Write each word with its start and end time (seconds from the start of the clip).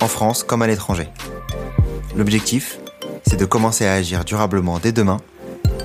en 0.00 0.08
France 0.08 0.42
comme 0.42 0.62
à 0.62 0.66
l'étranger. 0.66 1.08
L'objectif, 2.16 2.78
c'est 3.26 3.36
de 3.38 3.44
commencer 3.44 3.86
à 3.86 3.94
agir 3.94 4.24
durablement 4.24 4.78
dès 4.78 4.92
demain 4.92 5.18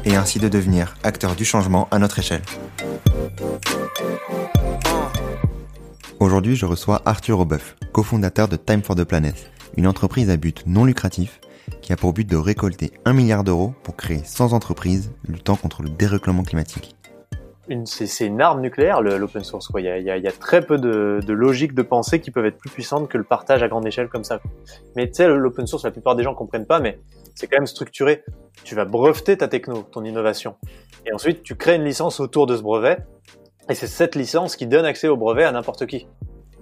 et 0.06 0.16
ainsi 0.16 0.40
de 0.40 0.48
devenir 0.48 0.96
acteur 1.04 1.36
du 1.36 1.46
changement 1.46 1.88
à 1.92 2.00
notre 2.00 2.20
échelle. 2.20 2.42
Aujourd'hui, 6.20 6.56
je 6.56 6.66
reçois 6.66 7.02
Arthur 7.06 7.40
Aubeuf, 7.40 7.76
cofondateur 7.94 8.48
de 8.48 8.58
Time 8.58 8.84
for 8.84 8.96
the 8.96 9.04
Planet, 9.04 9.52
une 9.78 9.88
entreprise 9.88 10.30
à 10.30 10.38
but 10.38 10.64
non 10.68 10.86
lucratif 10.86 11.40
qui 11.82 11.94
a 11.94 11.96
pour 11.96 12.14
but 12.14 12.28
de 12.28 12.36
récolter 12.36 12.92
un 13.06 13.14
milliard 13.14 13.44
d'euros 13.44 13.74
pour 13.84 13.96
créer 13.96 14.22
sans 14.26 14.54
entreprise 14.54 15.12
luttant 15.28 15.56
contre 15.56 15.82
le 15.82 15.90
dérèglement 15.90 16.44
climatique. 16.44 16.96
C'est 17.86 18.26
une 18.26 18.42
arme 18.42 18.62
nucléaire, 18.62 19.02
l'open 19.02 19.44
source. 19.44 19.70
Il, 19.78 19.84
y 19.84 19.90
a, 19.90 20.18
y 20.18 20.28
a, 20.28 20.32
très 20.32 20.62
peu 20.62 20.78
de, 20.78 21.20
de 21.26 21.34
logique 21.34 21.76
de 21.76 21.84
pensée 21.84 22.20
qui 22.20 22.32
peuvent 22.32 22.46
être 22.46 22.58
plus 22.58 22.70
puissantes 22.70 23.10
que 23.10 23.18
le 23.18 23.24
partage 23.24 23.62
à 23.62 23.68
grande 23.68 23.86
échelle 23.86 24.10
comme 24.10 24.24
ça. 24.24 24.40
Mais 24.96 25.08
tu 25.08 25.16
sais, 25.16 25.28
l'open 25.28 25.68
source, 25.68 25.84
la 25.84 25.92
plupart 25.92 26.16
des 26.16 26.24
gens 26.24 26.34
comprennent 26.34 26.66
pas, 26.66 26.80
mais 26.80 27.00
c'est 27.36 27.48
quand 27.48 27.58
même 27.58 27.68
structuré. 27.68 28.24
Tu 28.64 28.76
vas 28.76 28.86
breveter 28.86 29.38
ta 29.38 29.48
techno, 29.48 29.84
ton 29.84 30.04
innovation. 30.04 30.56
Et 31.06 31.14
ensuite, 31.14 31.44
tu 31.44 31.56
crées 31.56 31.76
une 31.76 31.86
licence 31.86 32.20
autour 32.20 32.48
de 32.48 32.58
ce 32.58 32.62
brevet. 32.62 32.98
Et 33.70 33.76
c'est 33.76 33.88
cette 33.88 34.16
licence 34.16 34.56
qui 34.56 34.66
donne 34.66 34.86
accès 34.86 35.08
au 35.08 35.16
brevet 35.16 35.44
à 35.44 35.52
n'importe 35.52 35.86
qui. 35.86 36.08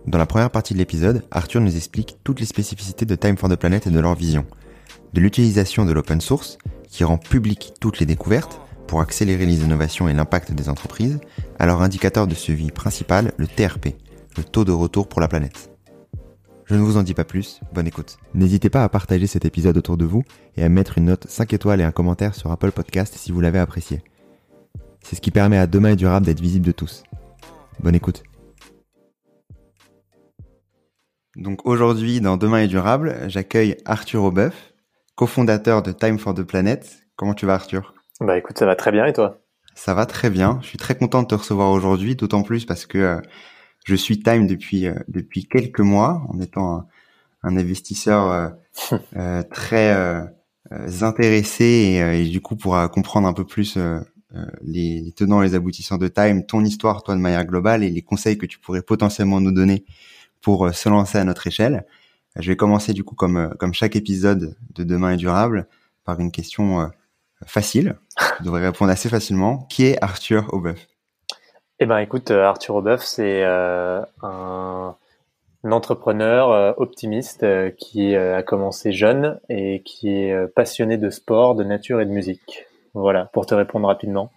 Dans 0.08 0.18
la 0.18 0.26
première 0.26 0.50
partie 0.50 0.74
de 0.74 0.80
l'épisode, 0.80 1.24
Arthur 1.32 1.62
nous 1.62 1.76
explique 1.76 2.18
toutes 2.24 2.40
les 2.40 2.46
spécificités 2.46 3.06
de 3.06 3.16
Time 3.16 3.38
for 3.38 3.50
the 3.50 3.56
Planet 3.56 3.88
et 3.88 3.92
de 3.92 4.00
leur 4.00 4.16
vision. 4.16 4.46
De 5.14 5.22
l'utilisation 5.22 5.86
de 5.86 5.94
l'open 5.94 6.22
source, 6.22 6.58
qui 6.90 7.04
rend 7.04 7.18
public 7.18 7.74
toutes 7.80 8.00
les 8.00 8.06
découvertes, 8.06 8.60
pour 8.88 9.02
accélérer 9.02 9.46
les 9.46 9.64
innovations 9.64 10.08
et 10.08 10.14
l'impact 10.14 10.54
des 10.54 10.70
entreprises, 10.70 11.20
à 11.60 11.66
leur 11.66 11.82
indicateur 11.82 12.28
de 12.28 12.34
suivi 12.34 12.72
principal, 12.72 13.34
le 13.38 13.48
TRP, 13.48 13.96
le 14.38 14.44
taux 14.44 14.66
de 14.66 14.72
retour 14.72 15.08
pour 15.08 15.22
la 15.22 15.28
planète. 15.28 15.70
Je 16.66 16.76
ne 16.76 16.82
vous 16.82 16.98
en 16.98 17.04
dis 17.04 17.14
pas 17.14 17.24
plus, 17.24 17.62
bonne 17.74 17.88
écoute. 17.88 18.18
N'hésitez 18.34 18.70
pas 18.70 18.84
à 18.84 18.90
partager 18.90 19.26
cet 19.26 19.46
épisode 19.46 19.78
autour 19.78 19.96
de 19.96 20.04
vous 20.04 20.24
et 20.58 20.64
à 20.64 20.70
mettre 20.70 20.98
une 20.98 21.06
note 21.06 21.26
5 21.30 21.54
étoiles 21.54 21.80
et 21.80 21.86
un 21.86 21.92
commentaire 21.92 22.36
sur 22.36 22.52
Apple 22.52 22.72
Podcast 22.72 23.14
si 23.18 23.32
vous 23.32 23.40
l'avez 23.40 23.60
apprécié. 23.60 24.02
C'est 25.02 25.16
ce 25.16 25.22
qui 25.22 25.32
permet 25.32 25.58
à 25.58 25.68
Demain 25.68 25.92
et 25.92 25.96
Durable 25.96 26.26
d'être 26.26 26.42
visible 26.42 26.66
de 26.66 26.74
tous. 26.74 27.04
Bonne 27.80 27.96
écoute. 27.96 28.24
Donc 31.38 31.66
aujourd'hui, 31.66 32.20
dans 32.20 32.36
Demain 32.36 32.64
est 32.64 32.68
durable, 32.68 33.16
j'accueille 33.28 33.78
Arthur 33.86 34.24
Aubeuf, 34.24 34.74
cofondateur 35.16 35.84
de 35.84 35.92
Time 35.92 36.20
for 36.20 36.34
the 36.34 36.44
Planet. 36.44 37.00
Comment 37.16 37.34
tu 37.34 37.46
vas 37.46 37.54
Arthur? 37.54 37.97
Bah 38.20 38.38
écoute, 38.38 38.58
ça 38.58 38.66
va 38.66 38.76
très 38.76 38.92
bien 38.92 39.06
et 39.06 39.14
toi? 39.14 39.40
Ça 39.76 39.94
va 39.94 40.06
très 40.06 40.30
bien. 40.30 40.60
Je 40.62 40.68
suis 40.68 40.78
très 40.78 40.96
content 40.96 41.22
de 41.22 41.28
te 41.28 41.36
recevoir 41.36 41.72
aujourd'hui, 41.72 42.16
d'autant 42.16 42.42
plus 42.42 42.66
parce 42.66 42.86
que 42.86 42.98
euh, 42.98 43.22
je 43.86 43.96
suis 43.96 44.20
Time 44.20 44.48
depuis 44.48 44.88
euh, 44.88 44.96
depuis 45.08 45.48
quelques 45.48 45.80
mois, 45.80 46.24
en 46.30 46.40
étant 46.40 46.78
un, 46.78 46.88
un 47.44 47.58
investisseur 47.58 48.56
euh, 49.16 49.44
très 49.52 50.28
intéressé 51.02 51.64
et, 51.64 52.22
et, 52.22 52.26
du 52.26 52.42
coup 52.42 52.56
pour 52.56 52.78
comprendre 52.92 53.28
un 53.28 53.34
peu 53.34 53.46
plus 53.46 53.78
les, 54.62 55.02
les 55.02 55.12
tenants 55.14 55.42
et 55.42 55.48
les 55.48 55.56
aboutissants 55.56 55.98
de 55.98 56.08
Time, 56.10 56.46
ton 56.46 56.66
histoire 56.66 57.04
toi 57.04 57.16
de 57.16 57.22
manière 57.22 57.46
globale 57.46 57.84
et 57.84 57.90
les 57.90 58.02
conseils 58.02 58.38
que 58.38 58.46
tu 58.46 58.60
pourrais 58.60 58.82
potentiellement 58.82 59.40
nous 59.40 59.54
donner 59.54 59.86
pour 60.42 60.66
euh, 60.66 60.72
se 60.72 60.90
lancer 60.90 61.18
à 61.18 61.24
notre 61.24 61.48
échelle. 61.48 61.86
Je 62.36 62.50
vais 62.50 62.56
commencer 62.56 62.94
du 62.94 63.04
coup 63.04 63.16
comme 63.16 63.38
euh, 63.38 63.50
comme 63.60 63.74
chaque 63.74 63.96
épisode 63.96 64.56
de 64.76 64.84
Demain 64.84 65.12
est 65.12 65.18
durable 65.18 65.68
par 66.04 66.20
une 66.20 66.32
question 66.32 66.82
euh, 66.82 66.88
facile. 67.46 67.98
Tu 68.38 68.44
devrais 68.44 68.62
répondre 68.62 68.92
assez 68.92 69.10
facilement. 69.10 69.66
Qui 69.70 69.88
est 69.88 70.04
Arthur 70.04 70.54
Aubeuf? 70.54 70.88
Eh 71.80 71.86
ben 71.86 72.00
écoute, 72.00 72.32
Arthur 72.32 72.76
Aubeuf, 72.76 73.02
c'est 73.02 73.44
un, 73.44 74.06
un, 74.24 74.96
entrepreneur 75.72 76.80
optimiste 76.80 77.46
qui 77.78 78.16
a 78.16 78.42
commencé 78.42 78.92
jeune 78.92 79.40
et 79.50 79.84
qui 79.84 80.10
est 80.10 80.48
passionné 80.56 80.98
de 80.98 81.10
sport, 81.10 81.56
de 81.56 81.64
nature 81.64 82.02
et 82.02 82.06
de 82.06 82.12
musique. 82.12 82.66
Voilà, 82.94 83.26
pour 83.26 83.46
te 83.46 83.54
répondre 83.54 83.88
rapidement. 83.88 84.32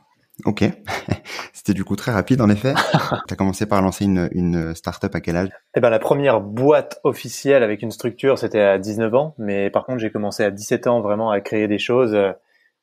Ok, 0.45 0.65
c'était 1.53 1.75
du 1.75 1.85
coup 1.85 1.97
très 1.97 2.13
rapide 2.13 2.41
en 2.41 2.49
effet. 2.49 2.75
tu 3.29 3.35
as 3.35 3.37
commencé 3.37 3.67
par 3.67 3.83
lancer 3.83 4.05
une, 4.05 4.29
une 4.33 4.75
start-up 4.75 5.15
à 5.15 5.21
quel 5.21 5.37
âge? 5.37 5.49
Eh 5.75 5.81
ben 5.81 5.91
la 5.91 5.99
première 5.99 6.41
boîte 6.41 7.01
officielle 7.05 7.63
avec 7.63 7.83
une 7.83 7.91
structure, 7.91 8.39
c'était 8.39 8.61
à 8.61 8.79
19 8.79 9.15
ans, 9.15 9.35
mais 9.39 9.71
par 9.71 9.85
contre 9.85 9.99
j'ai 9.99 10.11
commencé 10.11 10.45
à 10.45 10.51
17 10.51 10.87
ans 10.87 11.01
vraiment 11.01 11.31
à 11.31 11.41
créer 11.41 11.69
des 11.69 11.79
choses 11.79 12.15
euh, 12.15 12.33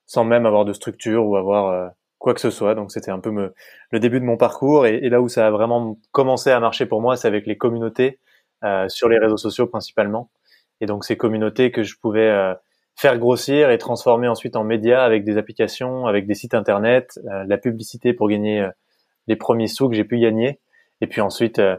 sans 0.07 0.23
même 0.25 0.47
avoir 0.47 0.66
de 0.66 0.73
structure 0.73 1.28
ou 1.28 1.35
avoir 1.38 1.68
euh, 1.68 1.88
quoi 2.18 2.34
que 2.34 2.41
ce 2.41 2.50
soit. 2.50 2.73
Donc 2.73 2.91
c'était 2.91 3.12
un 3.12 3.19
peu 3.19 3.29
me, 3.29 3.53
le 3.91 4.00
début 4.00 4.19
de 4.19 4.25
mon 4.25 4.38
parcours 4.38 4.88
et, 4.88 5.07
là 5.09 5.22
où 5.22 5.29
ça 5.29 5.45
a 5.45 5.51
vraiment 5.51 6.00
commencé 6.12 6.50
à 6.50 6.59
marcher 6.59 6.88
pour 6.88 7.01
moi, 7.01 7.16
c'est 7.16 7.28
avec 7.28 7.45
les 7.45 7.57
communautés 7.57 8.19
euh, 8.63 8.90
sur 8.90 9.09
les 9.09 9.19
réseaux 9.19 9.38
sociaux 9.38 9.68
principalement. 9.68 10.31
Et 10.81 10.88
donc 10.88 11.06
ces 11.06 11.18
communautés 11.18 11.72
que 11.72 11.84
je 11.84 11.95
pouvais 12.00 12.29
euh, 12.29 12.56
faire 12.97 13.19
grossir 13.19 13.69
et 13.69 13.78
transformer 13.78 14.28
ensuite 14.28 14.56
en 14.56 14.63
médias 14.63 15.03
avec 15.03 15.23
des 15.23 15.38
applications, 15.38 16.07
avec 16.07 16.25
des 16.25 16.34
sites 16.34 16.56
internet, 16.56 17.19
euh, 17.28 17.45
la 17.47 17.57
publicité 17.57 18.12
pour 18.12 18.28
gagner 18.28 18.62
euh, 18.62 18.69
les 19.28 19.35
premiers 19.35 19.68
sous 19.68 19.88
que 19.88 19.95
j'ai 19.95 20.03
pu 20.03 20.18
gagner, 20.19 20.59
et 21.00 21.07
puis 21.07 21.22
ensuite 21.22 21.59
euh, 21.59 21.78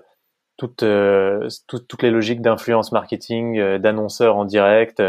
toutes, 0.56 0.84
toutes 1.88 2.02
les 2.02 2.10
logiques 2.10 2.40
d'influence 2.40 2.92
marketing, 2.92 3.78
d'annonceurs 3.78 4.36
en 4.36 4.44
direct, 4.44 5.00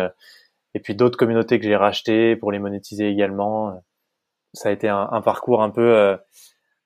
et 0.74 0.80
puis 0.80 0.96
d'autres 0.96 1.18
communautés 1.18 1.60
que 1.60 1.66
j'ai 1.66 1.76
rachetées 1.76 2.36
pour 2.36 2.52
les 2.52 2.60
monétiser 2.60 3.10
également. 3.10 3.82
Ça 4.54 4.70
a 4.70 4.72
été 4.72 4.90
un, 4.90 5.08
un 5.12 5.22
parcours 5.22 5.62
un 5.62 5.70
peu 5.70 6.18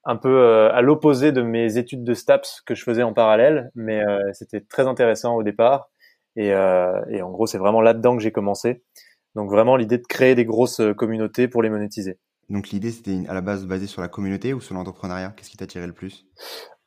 un 0.05 0.15
peu 0.17 0.69
à 0.71 0.81
l'opposé 0.81 1.31
de 1.31 1.41
mes 1.41 1.77
études 1.77 2.03
de 2.03 2.13
STAPS 2.13 2.61
que 2.65 2.75
je 2.75 2.83
faisais 2.83 3.03
en 3.03 3.13
parallèle, 3.13 3.71
mais 3.75 4.01
c'était 4.33 4.61
très 4.61 4.87
intéressant 4.87 5.35
au 5.35 5.43
départ. 5.43 5.89
Et, 6.35 6.47
et 6.47 7.21
en 7.21 7.31
gros, 7.31 7.47
c'est 7.47 7.57
vraiment 7.57 7.81
là-dedans 7.81 8.17
que 8.17 8.23
j'ai 8.23 8.31
commencé. 8.31 8.83
Donc 9.35 9.49
vraiment 9.49 9.75
l'idée 9.75 9.97
de 9.97 10.05
créer 10.05 10.35
des 10.35 10.45
grosses 10.45 10.79
euh, 10.79 10.93
communautés 10.93 11.47
pour 11.47 11.63
les 11.63 11.69
monétiser. 11.69 12.19
Donc 12.49 12.69
l'idée 12.69 12.91
c'était 12.91 13.17
à 13.27 13.33
la 13.33 13.41
base 13.41 13.65
basée 13.65 13.87
sur 13.87 14.01
la 14.01 14.07
communauté 14.07 14.53
ou 14.53 14.61
sur 14.61 14.75
l'entrepreneuriat? 14.75 15.33
Qu'est-ce 15.35 15.49
qui 15.49 15.57
t'attirait 15.57 15.87
le 15.87 15.93
plus? 15.93 16.27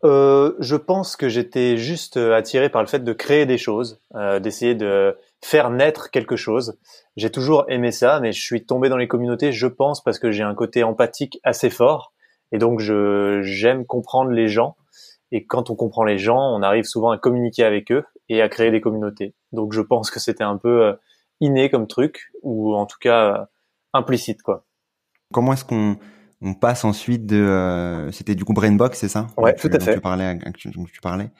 Euh, 0.04 0.54
Je 0.60 0.76
pense 0.76 1.16
que 1.16 1.28
j'étais 1.28 1.76
juste 1.76 2.18
euh, 2.18 2.36
attiré 2.36 2.68
par 2.68 2.82
le 2.82 2.88
fait 2.88 3.02
de 3.02 3.12
créer 3.12 3.46
des 3.46 3.58
choses, 3.58 4.00
euh, 4.14 4.38
d'essayer 4.38 4.74
de 4.74 5.16
faire 5.42 5.70
naître 5.70 6.10
quelque 6.10 6.36
chose. 6.36 6.78
J'ai 7.16 7.30
toujours 7.30 7.64
aimé 7.68 7.92
ça, 7.92 8.20
mais 8.20 8.32
je 8.32 8.40
suis 8.40 8.64
tombé 8.64 8.88
dans 8.88 8.96
les 8.96 9.08
communautés, 9.08 9.52
je 9.52 9.66
pense, 9.66 10.02
parce 10.02 10.18
que 10.18 10.30
j'ai 10.30 10.42
un 10.42 10.54
côté 10.54 10.82
empathique 10.82 11.38
assez 11.44 11.70
fort. 11.70 12.12
Et 12.52 12.58
donc 12.58 12.80
je 12.80 13.40
j'aime 13.42 13.84
comprendre 13.84 14.30
les 14.30 14.48
gens. 14.48 14.76
Et 15.32 15.44
quand 15.44 15.70
on 15.70 15.74
comprend 15.74 16.04
les 16.04 16.18
gens, 16.18 16.38
on 16.38 16.62
arrive 16.62 16.84
souvent 16.84 17.10
à 17.10 17.18
communiquer 17.18 17.64
avec 17.64 17.90
eux 17.90 18.04
et 18.28 18.42
à 18.42 18.48
créer 18.48 18.70
des 18.70 18.80
communautés. 18.80 19.34
Donc 19.52 19.72
je 19.72 19.80
pense 19.80 20.10
que 20.10 20.20
c'était 20.20 20.44
un 20.44 20.56
peu 20.56 20.96
inné 21.40 21.70
comme 21.70 21.86
truc 21.86 22.30
ou 22.42 22.74
en 22.74 22.86
tout 22.86 22.98
cas 23.00 23.34
euh, 23.34 23.44
implicite 23.92 24.42
quoi. 24.42 24.64
Comment 25.32 25.52
est-ce 25.52 25.64
qu'on 25.64 25.96
on 26.42 26.54
passe 26.54 26.84
ensuite 26.84 27.26
de 27.26 27.36
euh, 27.36 28.10
c'était 28.12 28.34
du 28.34 28.44
coup 28.44 28.52
Brainbox 28.52 28.98
c'est 28.98 29.08
ça? 29.08 29.26
Ouais, 29.36 29.54
tout 29.54 29.70
à 29.72 29.80
fait. 29.80 29.94
Tu 29.94 30.00
parlais 30.00 30.38
tu, 30.56 30.70
tu 30.70 31.00
parlais. 31.00 31.30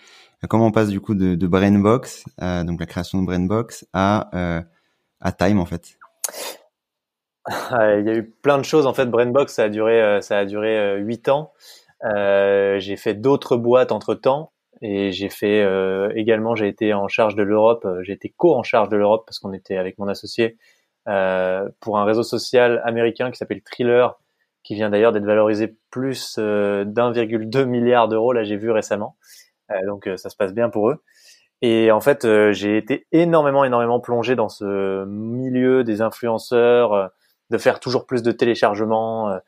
Comment 0.49 0.67
on 0.67 0.73
passe 0.73 0.89
du 0.89 1.01
coup 1.01 1.15
de, 1.15 1.47
Brainbox 1.47 2.25
euh, 2.43 2.63
donc 2.63 2.79
la 2.79 2.87
création 2.87 3.21
de 3.21 3.27
Brainbox 3.27 3.87
à 3.93 4.31
euh, 4.35 4.63
à 5.21 5.33
Time 5.33 5.59
en 5.59 5.67
fait? 5.67 5.99
Il 7.49 8.03
y 8.05 8.11
a 8.11 8.15
eu 8.15 8.25
plein 8.25 8.59
de 8.59 8.65
choses 8.65 8.87
en 8.87 8.95
fait. 8.95 9.07
Brainbox 9.07 9.53
ça 9.53 9.65
a 9.65 9.69
duré 9.69 10.21
ça 10.21 10.39
a 10.39 10.45
duré 10.45 11.01
ans. 11.29 11.53
j'ai 12.03 12.97
fait 12.97 13.15
d'autres 13.15 13.57
boîtes 13.57 13.93
entre 13.93 14.15
temps 14.15 14.53
et 14.83 15.13
j'ai 15.13 15.29
fait 15.29 15.63
euh, 15.63 16.13
également, 16.15 16.55
j'ai 16.55 16.69
été 16.69 16.93
en 16.93 17.09
charge 17.09 17.35
de 17.35 17.43
l'Europe, 17.43 17.85
euh, 17.87 18.03
j'ai 18.03 18.13
été 18.13 18.33
co 18.37 18.55
en 18.55 18.63
charge 18.63 18.89
de 18.89 18.97
l'Europe 18.97 19.25
parce 19.27 19.39
qu'on 19.39 19.53
était 19.53 19.77
avec 19.77 19.99
mon 19.99 20.07
associé 20.09 20.59
euh, 21.09 21.69
pour 21.81 21.99
un 21.99 22.05
réseau 22.05 22.23
social 22.23 22.83
américain 22.85 23.31
qui 23.31 23.39
s'appelle 23.39 23.63
Thriller, 23.63 24.19
qui 24.63 24.75
vient 24.75 24.91
d'ailleurs 24.91 25.13
d'être 25.13 25.25
valorisé 25.25 25.77
plus 25.91 26.37
euh, 26.39 26.85
d'1,2 26.85 27.65
milliard 27.65 28.09
d'euros. 28.09 28.33
Là, 28.33 28.45
j'ai 28.45 28.57
vu 28.57 28.71
récemment. 28.71 29.17
Donc 29.87 30.09
ça 30.17 30.31
se 30.31 30.37
passe 30.37 30.53
bien 30.53 30.69
pour 30.69 30.91
eux. 30.91 31.03
Et 31.63 31.91
en 31.91 32.01
fait, 32.01 32.27
j'ai 32.53 32.77
été 32.77 33.07
énormément, 33.13 33.65
énormément 33.65 34.01
plongé 34.01 34.37
dans 34.37 34.49
ce 34.49 35.05
milieu 35.07 35.85
des 35.85 36.03
influenceurs, 36.03 37.11
de 37.51 37.59
faire 37.59 37.81
toujours 37.81 38.07
plus 38.07 38.23
de 38.23 38.33
téléchargements, 38.33 39.39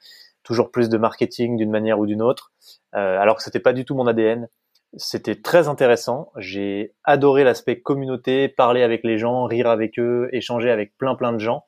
toujours 0.42 0.70
plus 0.70 0.88
de 0.88 0.96
marketing 0.96 1.56
d'une 1.56 1.70
manière 1.70 1.98
ou 1.98 2.06
d'une 2.06 2.22
autre, 2.22 2.52
alors 2.92 3.36
que 3.36 3.42
c'était 3.42 3.60
pas 3.60 3.74
du 3.74 3.84
tout 3.84 3.94
mon 3.94 4.06
ADN. 4.06 4.48
c'était 4.96 5.36
très 5.36 5.68
intéressant. 5.68 6.32
J'ai 6.36 6.94
adoré 7.04 7.44
l'aspect 7.44 7.80
communauté, 7.80 8.48
parler 8.48 8.82
avec 8.82 9.04
les 9.04 9.18
gens, 9.18 9.44
rire 9.44 9.68
avec 9.68 9.98
eux, 9.98 10.28
échanger 10.32 10.70
avec 10.70 10.96
plein 10.96 11.14
plein 11.14 11.32
de 11.32 11.38
gens. 11.38 11.64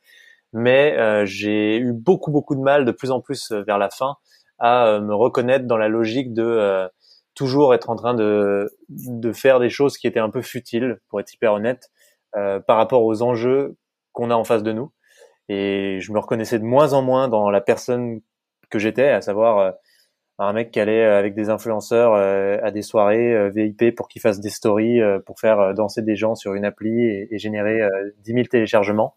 Mais 0.53 0.97
euh, 0.99 1.27
j'ai 1.27 1.77
eu 1.79 1.93
beaucoup 1.93 2.31
beaucoup 2.31 2.55
de 2.57 2.61
mal 2.61 2.85
de 2.85 2.93
plus 2.93 3.11
en 3.11 3.21
plus 3.21 3.53
vers 3.53 3.79
la 3.79 3.91
fin 3.91 4.17
à 4.59 5.01
me 5.01 5.15
reconnaître 5.15 5.67
dans 5.67 5.77
la 5.77 5.89
logique 5.89 6.33
de 6.35 6.89
toujours 7.41 7.75
être 7.75 7.91
en 7.91 7.97
train 7.97 8.15
de, 8.15 8.71
de 8.89 9.33
faire 9.33 9.61
des 9.61 9.71
choses 9.71 9.97
qui 9.99 10.07
étaient 10.07 10.21
un 10.21 10.31
peu 10.31 10.43
futiles, 10.43 11.01
pour 11.09 11.21
être 11.21 11.33
hyper 11.33 11.55
honnête, 11.55 11.91
par 12.33 12.77
rapport 12.77 13.05
aux 13.05 13.23
enjeux 13.23 13.77
qu'on 14.13 14.31
a 14.31 14.35
en 14.35 14.45
face 14.45 14.63
de 14.63 14.73
nous. 14.73 14.93
Et 15.49 15.99
je 16.01 16.13
me 16.13 16.19
reconnaissais 16.19 16.59
de 16.59 16.65
moins 16.65 16.93
en 16.93 17.03
moins 17.03 17.29
dans 17.29 17.51
la 17.51 17.61
personne 17.61 18.21
que 18.71 18.79
j'étais, 18.79 19.09
à 19.09 19.21
savoir 19.21 19.75
un 20.47 20.53
mec 20.53 20.71
qui 20.71 20.81
allait 20.81 21.05
euh, 21.05 21.19
avec 21.19 21.35
des 21.35 21.51
influenceurs 21.51 22.15
euh, 22.15 22.59
à 22.63 22.71
des 22.71 22.83
soirées 22.83 23.35
euh, 23.35 23.51
VIP 23.51 23.95
pour 23.95 24.09
qu'ils 24.09 24.23
fassent 24.23 24.41
des 24.41 24.51
stories 24.51 25.01
pour 25.27 25.39
faire 25.39 25.75
danser 25.75 26.03
des 26.03 26.17
gens 26.17 26.35
sur 26.35 26.55
une 26.55 26.65
appli 26.65 27.05
et, 27.31 27.39
générer 27.39 27.81
10 28.25 28.33
000 28.33 28.45
téléchargements. 28.47 29.15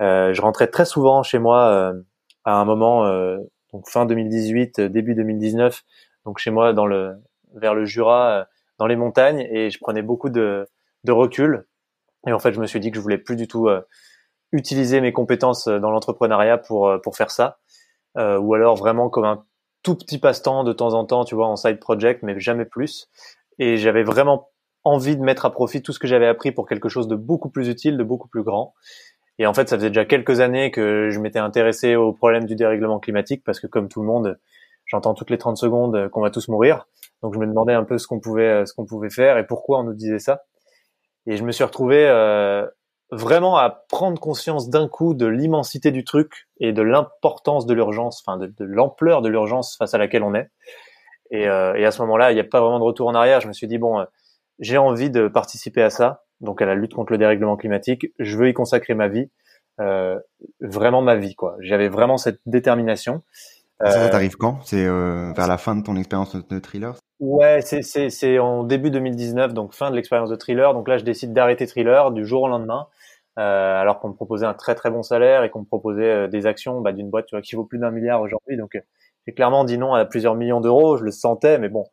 je 0.00 0.40
rentrais 0.40 0.68
très 0.68 0.84
souvent 0.84 1.22
chez 1.22 1.38
moi 1.38 1.94
à 2.44 2.60
un 2.60 2.64
moment, 2.64 3.06
donc 3.72 3.88
fin 3.88 4.06
2018, 4.06 4.80
début 4.80 5.14
2019, 5.14 5.82
donc 6.24 6.38
chez 6.38 6.50
moi 6.50 6.72
dans 6.72 6.86
le 6.86 7.14
vers 7.54 7.74
le 7.74 7.84
Jura, 7.84 8.46
dans 8.78 8.86
les 8.86 8.96
montagnes, 8.96 9.46
et 9.50 9.70
je 9.70 9.78
prenais 9.78 10.02
beaucoup 10.02 10.30
de, 10.30 10.66
de 11.04 11.12
recul. 11.12 11.66
Et 12.26 12.32
en 12.32 12.38
fait, 12.38 12.52
je 12.52 12.60
me 12.60 12.66
suis 12.66 12.80
dit 12.80 12.90
que 12.90 12.96
je 12.96 13.02
voulais 13.02 13.18
plus 13.18 13.36
du 13.36 13.46
tout 13.48 13.68
utiliser 14.52 15.00
mes 15.00 15.12
compétences 15.12 15.68
dans 15.68 15.90
l'entrepreneuriat 15.90 16.58
pour 16.58 16.90
pour 17.02 17.16
faire 17.16 17.30
ça, 17.30 17.58
ou 18.16 18.54
alors 18.54 18.76
vraiment 18.76 19.10
comme 19.10 19.24
un 19.24 19.44
tout 19.84 19.94
petit 19.94 20.18
passe-temps 20.18 20.64
de 20.64 20.72
temps 20.72 20.94
en 20.94 21.04
temps, 21.04 21.24
tu 21.24 21.36
vois, 21.36 21.46
en 21.46 21.56
side 21.56 21.78
project, 21.78 22.22
mais 22.22 22.40
jamais 22.40 22.64
plus. 22.64 23.08
Et 23.58 23.76
j'avais 23.76 24.02
vraiment 24.02 24.48
envie 24.82 25.16
de 25.16 25.22
mettre 25.22 25.44
à 25.46 25.52
profit 25.52 25.82
tout 25.82 25.92
ce 25.92 25.98
que 25.98 26.08
j'avais 26.08 26.26
appris 26.26 26.52
pour 26.52 26.66
quelque 26.66 26.88
chose 26.88 27.06
de 27.06 27.16
beaucoup 27.16 27.50
plus 27.50 27.68
utile, 27.68 27.96
de 27.96 28.02
beaucoup 28.02 28.28
plus 28.28 28.42
grand. 28.42 28.74
Et 29.38 29.46
en 29.46 29.54
fait, 29.54 29.68
ça 29.68 29.76
faisait 29.76 29.88
déjà 29.88 30.04
quelques 30.04 30.40
années 30.40 30.70
que 30.70 31.10
je 31.10 31.20
m'étais 31.20 31.38
intéressé 31.38 31.96
au 31.96 32.12
problème 32.12 32.46
du 32.46 32.54
dérèglement 32.54 32.98
climatique 32.98 33.42
parce 33.44 33.60
que 33.60 33.66
comme 33.66 33.88
tout 33.88 34.00
le 34.00 34.06
monde, 34.06 34.38
j'entends 34.86 35.14
toutes 35.14 35.30
les 35.30 35.38
30 35.38 35.56
secondes 35.56 36.08
qu'on 36.08 36.20
va 36.20 36.30
tous 36.30 36.48
mourir. 36.48 36.86
Donc 37.24 37.32
je 37.32 37.38
me 37.38 37.46
demandais 37.46 37.72
un 37.72 37.84
peu 37.84 37.96
ce 37.96 38.06
qu'on 38.06 38.20
pouvait 38.20 38.66
ce 38.66 38.74
qu'on 38.74 38.84
pouvait 38.84 39.08
faire 39.08 39.38
et 39.38 39.46
pourquoi 39.46 39.80
on 39.80 39.84
nous 39.84 39.94
disait 39.94 40.18
ça. 40.18 40.42
Et 41.26 41.38
je 41.38 41.42
me 41.42 41.52
suis 41.52 41.64
retrouvé 41.64 42.06
euh, 42.06 42.66
vraiment 43.10 43.56
à 43.56 43.70
prendre 43.88 44.20
conscience 44.20 44.68
d'un 44.68 44.88
coup 44.88 45.14
de 45.14 45.24
l'immensité 45.24 45.90
du 45.90 46.04
truc 46.04 46.48
et 46.60 46.72
de 46.72 46.82
l'importance 46.82 47.64
de 47.64 47.72
l'urgence, 47.72 48.22
enfin 48.24 48.36
de, 48.36 48.52
l'ampleur 48.60 49.22
de 49.22 49.30
l'urgence 49.30 49.74
face 49.78 49.94
à 49.94 49.98
laquelle 49.98 50.22
on 50.22 50.34
est. 50.34 50.50
Et, 51.30 51.48
euh, 51.48 51.74
et 51.76 51.86
à 51.86 51.90
ce 51.90 52.02
moment-là, 52.02 52.30
il 52.30 52.34
n'y 52.34 52.40
a 52.40 52.44
pas 52.44 52.60
vraiment 52.60 52.78
de 52.78 52.84
retour 52.84 53.08
en 53.08 53.14
arrière. 53.14 53.40
Je 53.40 53.48
me 53.48 53.54
suis 53.54 53.66
dit 53.66 53.78
bon, 53.78 54.00
euh, 54.00 54.04
j'ai 54.58 54.76
envie 54.76 55.08
de 55.08 55.28
participer 55.28 55.82
à 55.82 55.88
ça, 55.88 56.24
donc 56.42 56.60
à 56.60 56.66
la 56.66 56.74
lutte 56.74 56.92
contre 56.92 57.12
le 57.12 57.18
dérèglement 57.18 57.56
climatique. 57.56 58.12
Je 58.18 58.36
veux 58.36 58.50
y 58.50 58.52
consacrer 58.52 58.92
ma 58.92 59.08
vie, 59.08 59.30
euh, 59.80 60.20
vraiment 60.60 61.00
ma 61.00 61.16
vie 61.16 61.34
quoi. 61.34 61.56
J'avais 61.60 61.88
vraiment 61.88 62.18
cette 62.18 62.40
détermination. 62.44 63.22
Ça, 63.80 63.90
ça 63.90 64.08
t'arrive 64.08 64.36
quand? 64.36 64.60
C'est 64.64 64.84
vers 64.86 65.48
la 65.48 65.58
fin 65.58 65.74
de 65.74 65.82
ton 65.82 65.96
expérience 65.96 66.36
de 66.36 66.58
thriller? 66.60 66.94
Ouais, 67.26 67.62
c'est 67.62 68.38
en 68.38 68.64
début 68.64 68.90
2019, 68.90 69.54
donc 69.54 69.72
fin 69.72 69.90
de 69.90 69.96
l'expérience 69.96 70.28
de 70.28 70.36
thriller. 70.36 70.74
Donc 70.74 70.88
là, 70.88 70.98
je 70.98 71.04
décide 71.04 71.32
d'arrêter 71.32 71.66
thriller 71.66 72.10
du 72.10 72.26
jour 72.26 72.42
au 72.42 72.48
lendemain. 72.48 72.86
Euh, 73.38 73.80
alors 73.80 73.98
qu'on 73.98 74.10
me 74.10 74.14
proposait 74.14 74.44
un 74.44 74.52
très 74.52 74.74
très 74.74 74.90
bon 74.90 75.02
salaire 75.02 75.42
et 75.42 75.50
qu'on 75.50 75.60
me 75.60 75.64
proposait 75.64 76.02
euh, 76.04 76.28
des 76.28 76.46
actions 76.46 76.80
bah, 76.82 76.92
d'une 76.92 77.10
boîte 77.10 77.26
tu 77.26 77.34
vois, 77.34 77.42
qui 77.42 77.56
vaut 77.56 77.64
plus 77.64 77.78
d'un 77.78 77.90
milliard 77.90 78.20
aujourd'hui. 78.20 78.58
Donc 78.58 78.76
euh, 78.76 78.80
j'ai 79.26 79.32
clairement 79.32 79.64
dit 79.64 79.78
non 79.78 79.94
à 79.94 80.04
plusieurs 80.04 80.34
millions 80.34 80.60
d'euros, 80.60 80.98
je 80.98 81.04
le 81.04 81.10
sentais, 81.10 81.58
mais 81.58 81.70
bon, 81.70 81.86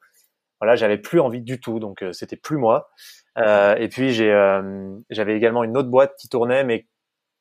voilà, 0.59 0.75
j'avais 0.75 0.97
plus 0.97 1.21
envie 1.21 1.41
du 1.41 1.61
tout, 1.61 1.79
donc 1.79 2.03
c'était 2.11 2.35
plus 2.35 2.57
moi. 2.57 2.91
Et 3.37 3.87
puis 3.89 4.13
j'avais 4.13 5.35
également 5.37 5.63
une 5.63 5.77
autre 5.77 5.89
boîte 5.89 6.13
qui 6.17 6.27
tournait, 6.27 6.65
mais 6.65 6.87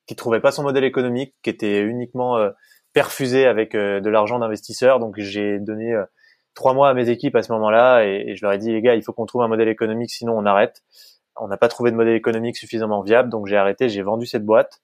qui 0.06 0.14
trouvait 0.14 0.40
pas 0.40 0.52
son 0.52 0.62
modèle 0.62 0.84
économique, 0.84 1.34
qui 1.42 1.50
était 1.50 1.80
uniquement 1.80 2.38
perfusé 2.92 3.46
avec 3.46 3.72
de 3.72 4.08
l'argent 4.08 4.38
d'investisseurs. 4.38 5.00
Donc 5.00 5.16
j'ai 5.18 5.58
donné 5.58 6.00
trois 6.60 6.74
mois 6.74 6.90
à 6.90 6.94
mes 6.94 7.08
équipes 7.08 7.36
à 7.36 7.42
ce 7.42 7.50
moment-là 7.52 8.04
et, 8.04 8.36
je 8.36 8.44
leur 8.44 8.52
ai 8.52 8.58
dit 8.58 8.70
les 8.70 8.82
gars, 8.82 8.94
il 8.94 9.02
faut 9.02 9.14
qu'on 9.14 9.24
trouve 9.24 9.40
un 9.40 9.48
modèle 9.48 9.68
économique, 9.68 10.10
sinon 10.10 10.36
on 10.36 10.44
arrête 10.44 10.82
on 11.40 11.48
n'a 11.48 11.56
pas 11.56 11.68
trouvé 11.68 11.90
de 11.90 11.96
modèle 11.96 12.16
économique 12.16 12.56
suffisamment 12.56 13.00
viable, 13.00 13.30
donc 13.30 13.46
j'ai 13.46 13.56
arrêté, 13.56 13.88
j'ai 13.88 14.02
vendu 14.02 14.26
cette 14.26 14.44
boîte. 14.44 14.82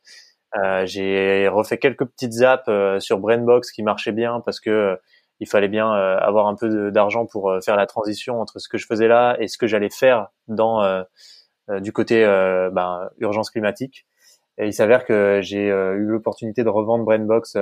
Euh, 0.57 0.87
j'ai 0.87 1.49
refait 1.49 1.77
quelques 1.77 2.07
petites 2.07 2.41
apps 2.41 2.65
euh, 2.69 2.99
sur 2.99 3.19
Brainbox 3.19 3.73
qui 3.73 3.83
marchaient 3.83 4.13
bien 4.13 4.41
parce 4.41 4.59
que 4.59 4.71
euh, 4.71 4.97
il 5.39 5.47
fallait 5.47 5.69
bien 5.69 5.93
avoir 5.93 6.47
un 6.47 6.55
peu 6.55 6.91
d'argent 6.91 7.27
pour 7.27 7.55
faire 7.63 7.77
la 7.77 7.85
transition 7.85 8.41
entre 8.41 8.59
ce 8.59 8.71
que 8.71 8.79
je 8.79 8.87
faisais 8.87 9.07
là 9.07 9.37
et 9.39 9.49
ce 9.49 9.59
que 9.59 9.67
j'allais 9.67 9.91
faire 9.91 10.29
dans 10.49 11.05
du 11.69 11.93
côté 11.93 12.25
ben, 12.25 13.11
urgence 13.19 13.51
climatique. 13.51 14.07
Et 14.57 14.65
il 14.65 14.73
s'avère 14.73 15.05
que 15.05 15.41
j'ai 15.43 15.67
eu 15.67 16.07
l'opportunité 16.07 16.65
de 16.65 16.71
revendre 16.71 17.05
Brainbox 17.05 17.59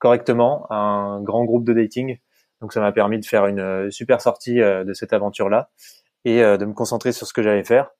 correctement 0.00 0.66
à 0.70 0.74
un 0.74 1.22
grand 1.22 1.44
groupe 1.44 1.64
de 1.64 1.72
dating. 1.72 2.18
Donc 2.60 2.72
ça 2.72 2.80
m'a 2.80 2.92
permis 2.92 3.18
de 3.18 3.24
faire 3.24 3.46
une 3.46 3.90
super 3.90 4.20
sortie 4.20 4.56
de 4.56 4.92
cette 4.92 5.12
aventure-là 5.12 5.70
et 6.24 6.40
de 6.40 6.64
me 6.64 6.72
concentrer 6.72 7.12
sur 7.12 7.26
ce 7.26 7.32
que 7.32 7.42
j'allais 7.42 7.64
faire. 7.64 7.90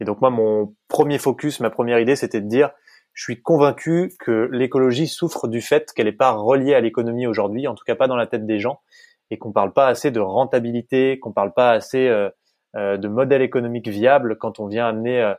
Et 0.00 0.04
donc 0.04 0.20
moi, 0.20 0.30
mon 0.30 0.74
premier 0.88 1.18
focus, 1.18 1.60
ma 1.60 1.70
première 1.70 1.98
idée, 1.98 2.16
c'était 2.16 2.40
de 2.40 2.48
dire, 2.48 2.70
je 3.12 3.22
suis 3.22 3.40
convaincu 3.40 4.12
que 4.18 4.48
l'écologie 4.52 5.06
souffre 5.06 5.48
du 5.48 5.60
fait 5.60 5.92
qu'elle 5.92 6.06
n'est 6.06 6.12
pas 6.12 6.32
reliée 6.32 6.74
à 6.74 6.80
l'économie 6.80 7.26
aujourd'hui, 7.26 7.66
en 7.68 7.74
tout 7.74 7.84
cas 7.84 7.94
pas 7.94 8.08
dans 8.08 8.16
la 8.16 8.26
tête 8.26 8.44
des 8.44 8.58
gens, 8.58 8.80
et 9.30 9.38
qu'on 9.38 9.52
parle 9.52 9.72
pas 9.72 9.86
assez 9.86 10.10
de 10.10 10.20
rentabilité, 10.20 11.18
qu'on 11.20 11.32
parle 11.32 11.54
pas 11.54 11.70
assez 11.70 12.08
euh, 12.08 12.28
euh, 12.76 12.96
de 12.96 13.08
modèle 13.08 13.42
économique 13.42 13.88
viable 13.88 14.36
quand 14.36 14.58
on 14.58 14.66
vient 14.66 14.86
amener 14.86 15.34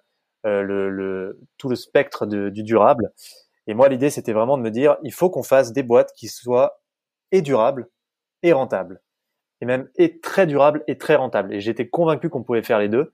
euh, 0.45 0.61
le, 0.61 0.89
le, 0.89 1.39
tout 1.57 1.69
le 1.69 1.75
spectre 1.75 2.25
du 2.25 2.63
durable. 2.63 3.11
Et 3.67 3.73
moi, 3.73 3.89
l'idée, 3.89 4.09
c'était 4.09 4.33
vraiment 4.33 4.57
de 4.57 4.63
me 4.63 4.71
dire, 4.71 4.97
il 5.03 5.11
faut 5.11 5.29
qu'on 5.29 5.43
fasse 5.43 5.73
des 5.73 5.83
boîtes 5.83 6.13
qui 6.15 6.27
soient 6.27 6.79
et 7.31 7.41
durables 7.41 7.89
et 8.45 8.53
rentables, 8.53 9.01
et 9.61 9.65
même 9.65 9.89
et 9.95 10.19
très 10.19 10.45
durables 10.45 10.83
et 10.87 10.97
très 10.97 11.15
rentables. 11.15 11.53
Et 11.53 11.59
j'étais 11.59 11.87
convaincu 11.87 12.29
qu'on 12.29 12.43
pouvait 12.43 12.63
faire 12.63 12.79
les 12.79 12.89
deux. 12.89 13.11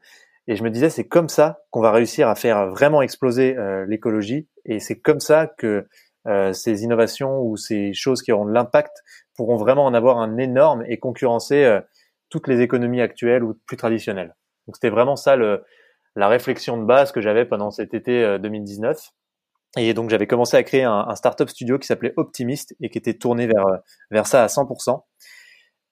Et 0.47 0.55
je 0.55 0.63
me 0.63 0.69
disais, 0.69 0.89
c'est 0.89 1.07
comme 1.07 1.29
ça 1.29 1.61
qu'on 1.69 1.81
va 1.81 1.91
réussir 1.91 2.27
à 2.27 2.35
faire 2.35 2.67
vraiment 2.67 3.01
exploser 3.01 3.55
euh, 3.57 3.85
l'écologie. 3.85 4.47
Et 4.65 4.79
c'est 4.79 4.99
comme 4.99 5.19
ça 5.19 5.47
que 5.47 5.87
euh, 6.27 6.51
ces 6.51 6.83
innovations 6.83 7.39
ou 7.41 7.57
ces 7.57 7.93
choses 7.93 8.21
qui 8.21 8.31
auront 8.31 8.45
de 8.45 8.51
l'impact 8.51 8.97
pourront 9.35 9.55
vraiment 9.55 9.85
en 9.85 9.93
avoir 9.93 10.17
un 10.17 10.37
énorme 10.37 10.83
et 10.87 10.97
concurrencer 10.97 11.63
euh, 11.63 11.79
toutes 12.29 12.47
les 12.47 12.61
économies 12.61 13.01
actuelles 13.01 13.43
ou 13.43 13.57
plus 13.65 13.77
traditionnelles. 13.77 14.35
Donc 14.67 14.75
c'était 14.75 14.89
vraiment 14.89 15.15
ça 15.15 15.35
le, 15.35 15.63
la 16.15 16.27
réflexion 16.27 16.77
de 16.77 16.85
base 16.85 17.11
que 17.11 17.21
j'avais 17.21 17.45
pendant 17.45 17.71
cet 17.71 17.93
été 17.93 18.37
2019. 18.39 19.11
Et 19.77 19.93
donc 19.93 20.09
j'avais 20.09 20.27
commencé 20.27 20.57
à 20.57 20.63
créer 20.63 20.83
un, 20.83 21.05
un 21.07 21.15
startup 21.15 21.49
studio 21.49 21.79
qui 21.79 21.87
s'appelait 21.87 22.13
Optimist 22.17 22.75
et 22.81 22.89
qui 22.89 22.97
était 22.97 23.13
tourné 23.13 23.47
vers 23.47 23.65
vers 24.11 24.27
ça 24.27 24.43
à 24.43 24.47
100%. 24.47 25.01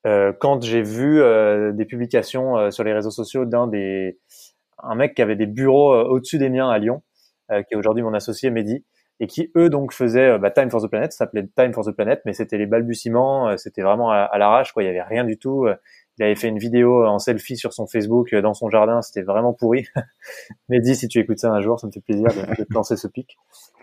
Euh, 0.07 0.31
quand 0.39 0.63
j'ai 0.63 0.81
vu 0.81 1.21
euh, 1.21 1.73
des 1.73 1.85
publications 1.85 2.57
euh, 2.57 2.71
sur 2.71 2.83
les 2.83 2.93
réseaux 2.93 3.11
sociaux 3.11 3.45
d'un 3.45 3.67
des 3.67 4.17
un 4.81 4.95
mec 4.95 5.13
qui 5.13 5.21
avait 5.21 5.35
des 5.35 5.45
bureaux 5.45 5.93
au-dessus 5.93 6.37
des 6.37 6.49
miens 6.49 6.69
à 6.69 6.77
Lyon, 6.77 7.01
qui 7.49 7.73
est 7.73 7.75
aujourd'hui 7.75 8.01
mon 8.01 8.13
associé 8.13 8.49
Mehdi, 8.49 8.85
et 9.19 9.27
qui 9.27 9.51
eux 9.57 9.69
donc 9.69 9.91
faisaient 9.91 10.39
bah, 10.39 10.51
Time 10.51 10.71
for 10.71 10.81
the 10.81 10.87
Planet, 10.87 11.11
ça 11.11 11.25
s'appelait 11.25 11.45
Time 11.57 11.73
for 11.73 11.83
the 11.83 11.91
Planet, 11.91 12.21
mais 12.25 12.31
c'était 12.31 12.57
les 12.57 12.65
balbutiements, 12.65 13.57
c'était 13.57 13.81
vraiment 13.81 14.09
à, 14.09 14.19
à 14.19 14.37
l'arrache, 14.37 14.71
quoi. 14.71 14.81
Il 14.83 14.85
y 14.85 14.89
avait 14.89 15.01
rien 15.01 15.25
du 15.25 15.37
tout. 15.37 15.67
Il 16.19 16.23
avait 16.23 16.35
fait 16.35 16.49
une 16.49 16.59
vidéo 16.59 17.05
en 17.05 17.17
selfie 17.17 17.57
sur 17.57 17.73
son 17.73 17.87
Facebook 17.87 18.35
dans 18.35 18.53
son 18.53 18.69
jardin, 18.69 19.01
c'était 19.01 19.21
vraiment 19.21 19.53
pourri. 19.53 19.87
Mais 20.69 20.79
dis 20.81 20.95
si 20.95 21.07
tu 21.07 21.19
écoutes 21.19 21.39
ça 21.39 21.51
un 21.51 21.61
jour, 21.61 21.79
ça 21.79 21.87
me 21.87 21.91
fait 21.91 22.01
plaisir 22.01 22.27
de, 22.27 22.63
te 22.63 22.73
lancer 22.73 22.97
ce 22.97 23.07
pic. 23.07 23.37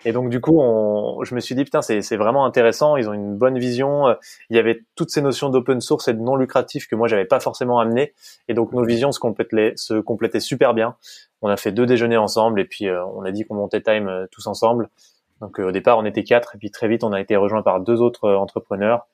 Et 0.04 0.12
donc 0.12 0.28
du 0.28 0.40
coup, 0.40 0.60
je 1.22 1.34
me 1.34 1.40
suis 1.40 1.54
dit 1.54 1.64
putain, 1.64 1.80
c'est 1.82 2.16
vraiment 2.16 2.44
intéressant. 2.44 2.96
Ils 2.96 3.08
ont 3.08 3.14
une 3.14 3.36
bonne 3.36 3.58
vision. 3.58 4.14
Il 4.50 4.56
y 4.56 4.58
avait 4.58 4.84
toutes 4.94 5.10
ces 5.10 5.22
notions 5.22 5.48
d'open 5.48 5.80
source 5.80 6.08
et 6.08 6.14
de 6.14 6.20
non 6.20 6.36
lucratif 6.36 6.86
que 6.86 6.94
moi 6.94 7.08
j'avais 7.08 7.24
pas 7.24 7.40
forcément 7.40 7.80
amené. 7.80 8.14
Et 8.48 8.54
donc 8.54 8.72
nos 8.72 8.84
visions 8.84 9.12
se 9.12 9.18
complétaient, 9.18 10.40
super 10.40 10.74
bien. 10.74 10.96
On 11.42 11.48
a 11.48 11.56
fait 11.56 11.72
deux 11.72 11.86
déjeuners 11.86 12.16
ensemble 12.16 12.60
et 12.60 12.64
puis 12.64 12.88
euh, 12.88 13.04
on 13.06 13.22
a 13.24 13.30
dit 13.30 13.44
qu'on 13.44 13.54
montait 13.54 13.80
Time 13.80 14.08
euh, 14.08 14.26
tous 14.30 14.46
ensemble. 14.46 14.88
Donc 15.40 15.60
euh, 15.60 15.68
au 15.68 15.72
départ, 15.72 15.98
on 15.98 16.04
était 16.04 16.24
quatre 16.24 16.54
et 16.54 16.58
puis 16.58 16.70
très 16.70 16.88
vite, 16.88 17.04
on 17.04 17.12
a 17.12 17.20
été 17.20 17.36
rejoint 17.36 17.62
par 17.62 17.80
deux 17.80 18.00
autres 18.00 18.30
entrepreneurs 18.30 19.06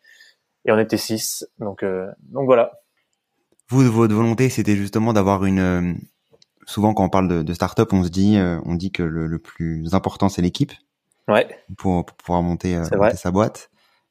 et 0.64 0.72
on 0.72 0.78
était 0.78 0.96
six. 0.96 1.46
Donc 1.58 1.84
voilà. 2.30 2.81
Vous, 3.68 3.90
votre 3.90 4.14
volonté, 4.14 4.48
c'était 4.48 4.76
justement 4.76 5.12
d'avoir 5.12 5.44
une. 5.44 5.58
Euh, 5.58 5.94
souvent, 6.66 6.94
quand 6.94 7.04
on 7.04 7.08
parle 7.08 7.28
de, 7.28 7.42
de 7.42 7.54
start-up, 7.54 7.92
on 7.92 8.04
se 8.04 8.08
dit, 8.08 8.36
euh, 8.36 8.58
on 8.64 8.74
dit 8.74 8.92
que 8.92 9.02
le, 9.02 9.38
plus 9.38 9.94
important, 9.94 10.28
c'est 10.28 10.42
l'équipe. 10.42 10.72
Ouais. 11.28 11.48
Pour, 11.78 12.04
pouvoir 12.04 12.42
monter, 12.42 12.76
euh, 12.76 12.84
sa 13.14 13.30
boîte. 13.30 13.70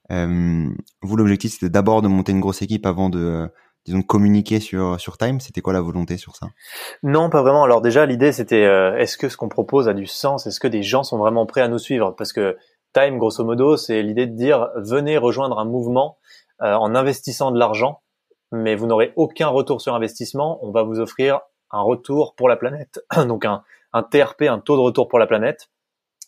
vous, 0.09 1.15
l'objectif, 1.15 1.53
c'était 1.53 1.69
d'abord 1.69 2.01
de 2.01 2.07
monter 2.07 2.31
une 2.31 2.39
grosse 2.39 2.61
équipe 2.61 2.85
avant 2.85 3.09
de, 3.09 3.49
disons, 3.85 4.01
communiquer 4.01 4.59
sur 4.59 4.99
sur 4.99 5.17
Time. 5.17 5.39
C'était 5.39 5.61
quoi 5.61 5.73
la 5.73 5.81
volonté 5.81 6.17
sur 6.17 6.35
ça? 6.35 6.47
Non, 7.03 7.29
pas 7.29 7.41
vraiment. 7.41 7.63
Alors 7.63 7.81
déjà, 7.81 8.05
l'idée, 8.05 8.31
c'était, 8.31 8.63
est-ce 8.97 9.17
que 9.17 9.29
ce 9.29 9.37
qu'on 9.37 9.49
propose 9.49 9.87
a 9.87 9.93
du 9.93 10.07
sens? 10.07 10.47
Est-ce 10.47 10.59
que 10.59 10.67
des 10.67 10.83
gens 10.83 11.03
sont 11.03 11.17
vraiment 11.17 11.45
prêts 11.45 11.61
à 11.61 11.67
nous 11.67 11.79
suivre? 11.79 12.15
Parce 12.17 12.33
que 12.33 12.57
Time, 12.93 13.17
grosso 13.19 13.43
modo, 13.45 13.77
c'est 13.77 14.01
l'idée 14.01 14.25
de 14.25 14.35
dire, 14.35 14.69
venez 14.75 15.17
rejoindre 15.17 15.59
un 15.59 15.65
mouvement 15.65 16.17
en 16.59 16.95
investissant 16.95 17.51
de 17.51 17.59
l'argent 17.59 18.01
mais 18.51 18.75
vous 18.75 18.87
n'aurez 18.87 19.13
aucun 19.15 19.47
retour 19.47 19.81
sur 19.81 19.95
investissement. 19.95 20.59
On 20.61 20.71
va 20.71 20.83
vous 20.83 20.99
offrir 20.99 21.41
un 21.71 21.81
retour 21.81 22.35
pour 22.35 22.49
la 22.49 22.57
planète, 22.57 22.99
donc 23.27 23.45
un, 23.45 23.63
TRP, 24.03 24.43
un 24.43 24.59
taux 24.59 24.75
de 24.75 24.81
retour 24.81 25.07
pour 25.07 25.19
la 25.19 25.27
planète, 25.27 25.69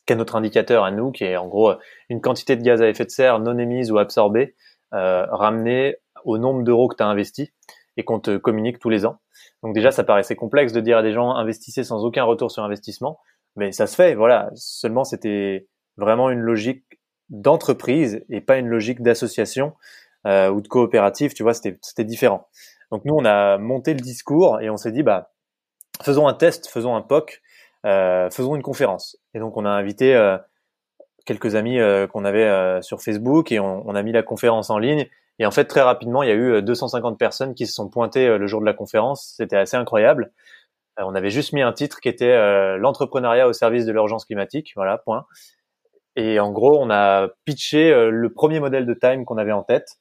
qui 0.05 0.13
est 0.13 0.15
notre 0.15 0.35
indicateur 0.35 0.83
à 0.83 0.91
nous, 0.91 1.11
qui 1.11 1.23
est 1.23 1.37
en 1.37 1.47
gros 1.47 1.73
une 2.09 2.21
quantité 2.21 2.55
de 2.55 2.61
gaz 2.61 2.81
à 2.81 2.89
effet 2.89 3.05
de 3.05 3.09
serre 3.09 3.39
non 3.39 3.57
émise 3.57 3.91
ou 3.91 3.97
absorbée 3.97 4.55
euh, 4.93 5.25
ramenée 5.29 5.97
au 6.25 6.37
nombre 6.37 6.63
d'euros 6.63 6.87
que 6.87 6.95
tu 6.95 7.03
as 7.03 7.07
investi 7.07 7.51
et 7.97 8.03
qu'on 8.03 8.19
te 8.19 8.37
communique 8.37 8.79
tous 8.79 8.89
les 8.89 9.05
ans. 9.05 9.19
Donc 9.61 9.73
déjà, 9.73 9.91
ça 9.91 10.03
paraissait 10.03 10.35
complexe 10.35 10.73
de 10.73 10.81
dire 10.81 10.97
à 10.97 11.03
des 11.03 11.13
gens 11.13 11.31
investissez 11.31 11.83
sans 11.83 12.03
aucun 12.03 12.23
retour 12.23 12.51
sur 12.51 12.63
investissement, 12.63 13.19
mais 13.55 13.71
ça 13.71 13.87
se 13.87 13.95
fait. 13.95 14.15
Voilà, 14.15 14.49
seulement 14.55 15.03
c'était 15.03 15.67
vraiment 15.97 16.29
une 16.29 16.39
logique 16.39 16.83
d'entreprise 17.29 18.23
et 18.29 18.41
pas 18.41 18.57
une 18.57 18.67
logique 18.67 19.01
d'association 19.01 19.73
euh, 20.27 20.49
ou 20.49 20.61
de 20.61 20.67
coopérative. 20.67 21.33
Tu 21.33 21.43
vois, 21.43 21.53
c'était 21.53 22.03
différent. 22.03 22.47
Donc 22.91 23.05
nous, 23.05 23.15
on 23.15 23.25
a 23.25 23.57
monté 23.57 23.93
le 23.93 23.99
discours 23.99 24.61
et 24.61 24.69
on 24.69 24.77
s'est 24.77 24.91
dit 24.91 25.03
bah 25.03 25.31
faisons 26.01 26.27
un 26.27 26.33
test, 26.33 26.67
faisons 26.67 26.95
un 26.95 27.01
POC, 27.01 27.41
euh, 27.85 28.29
faisons 28.29 28.55
une 28.55 28.61
conférence. 28.61 29.17
Et 29.33 29.39
donc 29.39 29.57
on 29.57 29.65
a 29.65 29.69
invité 29.69 30.15
euh, 30.15 30.37
quelques 31.25 31.55
amis 31.55 31.79
euh, 31.79 32.07
qu'on 32.07 32.25
avait 32.25 32.45
euh, 32.47 32.81
sur 32.81 33.01
Facebook 33.01 33.51
et 33.51 33.59
on, 33.59 33.87
on, 33.87 33.95
a 33.95 34.03
mis 34.03 34.11
la 34.11 34.23
conférence 34.23 34.69
en 34.69 34.77
ligne. 34.77 35.07
Et 35.39 35.45
en 35.45 35.51
fait, 35.51 35.65
très 35.65 35.81
rapidement, 35.81 36.21
il 36.21 36.29
y 36.29 36.31
a 36.31 36.35
eu 36.35 36.61
250 36.61 37.17
personnes 37.17 37.55
qui 37.55 37.65
se 37.65 37.73
sont 37.73 37.89
pointées 37.89 38.37
le 38.37 38.45
jour 38.45 38.61
de 38.61 38.65
la 38.65 38.73
conférence. 38.73 39.33
C'était 39.35 39.57
assez 39.57 39.75
incroyable. 39.75 40.31
on 40.99 41.15
avait 41.15 41.31
juste 41.31 41.53
mis 41.53 41.63
un 41.63 41.73
titre 41.73 41.99
qui 41.99 42.07
était 42.07 42.77
l'entrepreneuriat 42.77 43.47
au 43.47 43.53
service 43.53 43.87
de 43.87 43.91
l'urgence 43.91 44.25
climatique. 44.25 44.73
Voilà, 44.75 44.99
point. 44.99 45.25
Et 46.15 46.39
en 46.39 46.51
gros, 46.51 46.77
on 46.79 46.91
a 46.91 47.29
pitché 47.45 47.91
le 48.11 48.31
premier 48.31 48.59
modèle 48.59 48.85
de 48.85 48.93
time 48.93 49.25
qu'on 49.25 49.39
avait 49.39 49.53
en 49.53 49.63
tête 49.63 49.97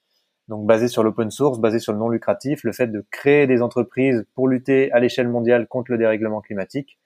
donc 0.49 0.67
basé 0.67 0.89
sur 0.89 1.03
l'open 1.03 1.31
source, 1.31 1.59
basé 1.61 1.79
sur 1.79 1.93
le 1.93 1.99
non 1.99 2.09
lucratif, 2.09 2.65
le 2.65 2.73
fait 2.73 2.89
de 2.89 3.05
créer 3.11 3.47
des 3.47 3.63
entreprises 3.63 4.25
pour 4.35 4.49
lutter 4.49 4.91
à 4.93 5.01
l'échelle 5.01 5.29
mondiale 5.29 5.67
contre 5.67 5.93
le 5.93 5.99
dérèglement 5.99 6.41
climatique, 6.41 6.99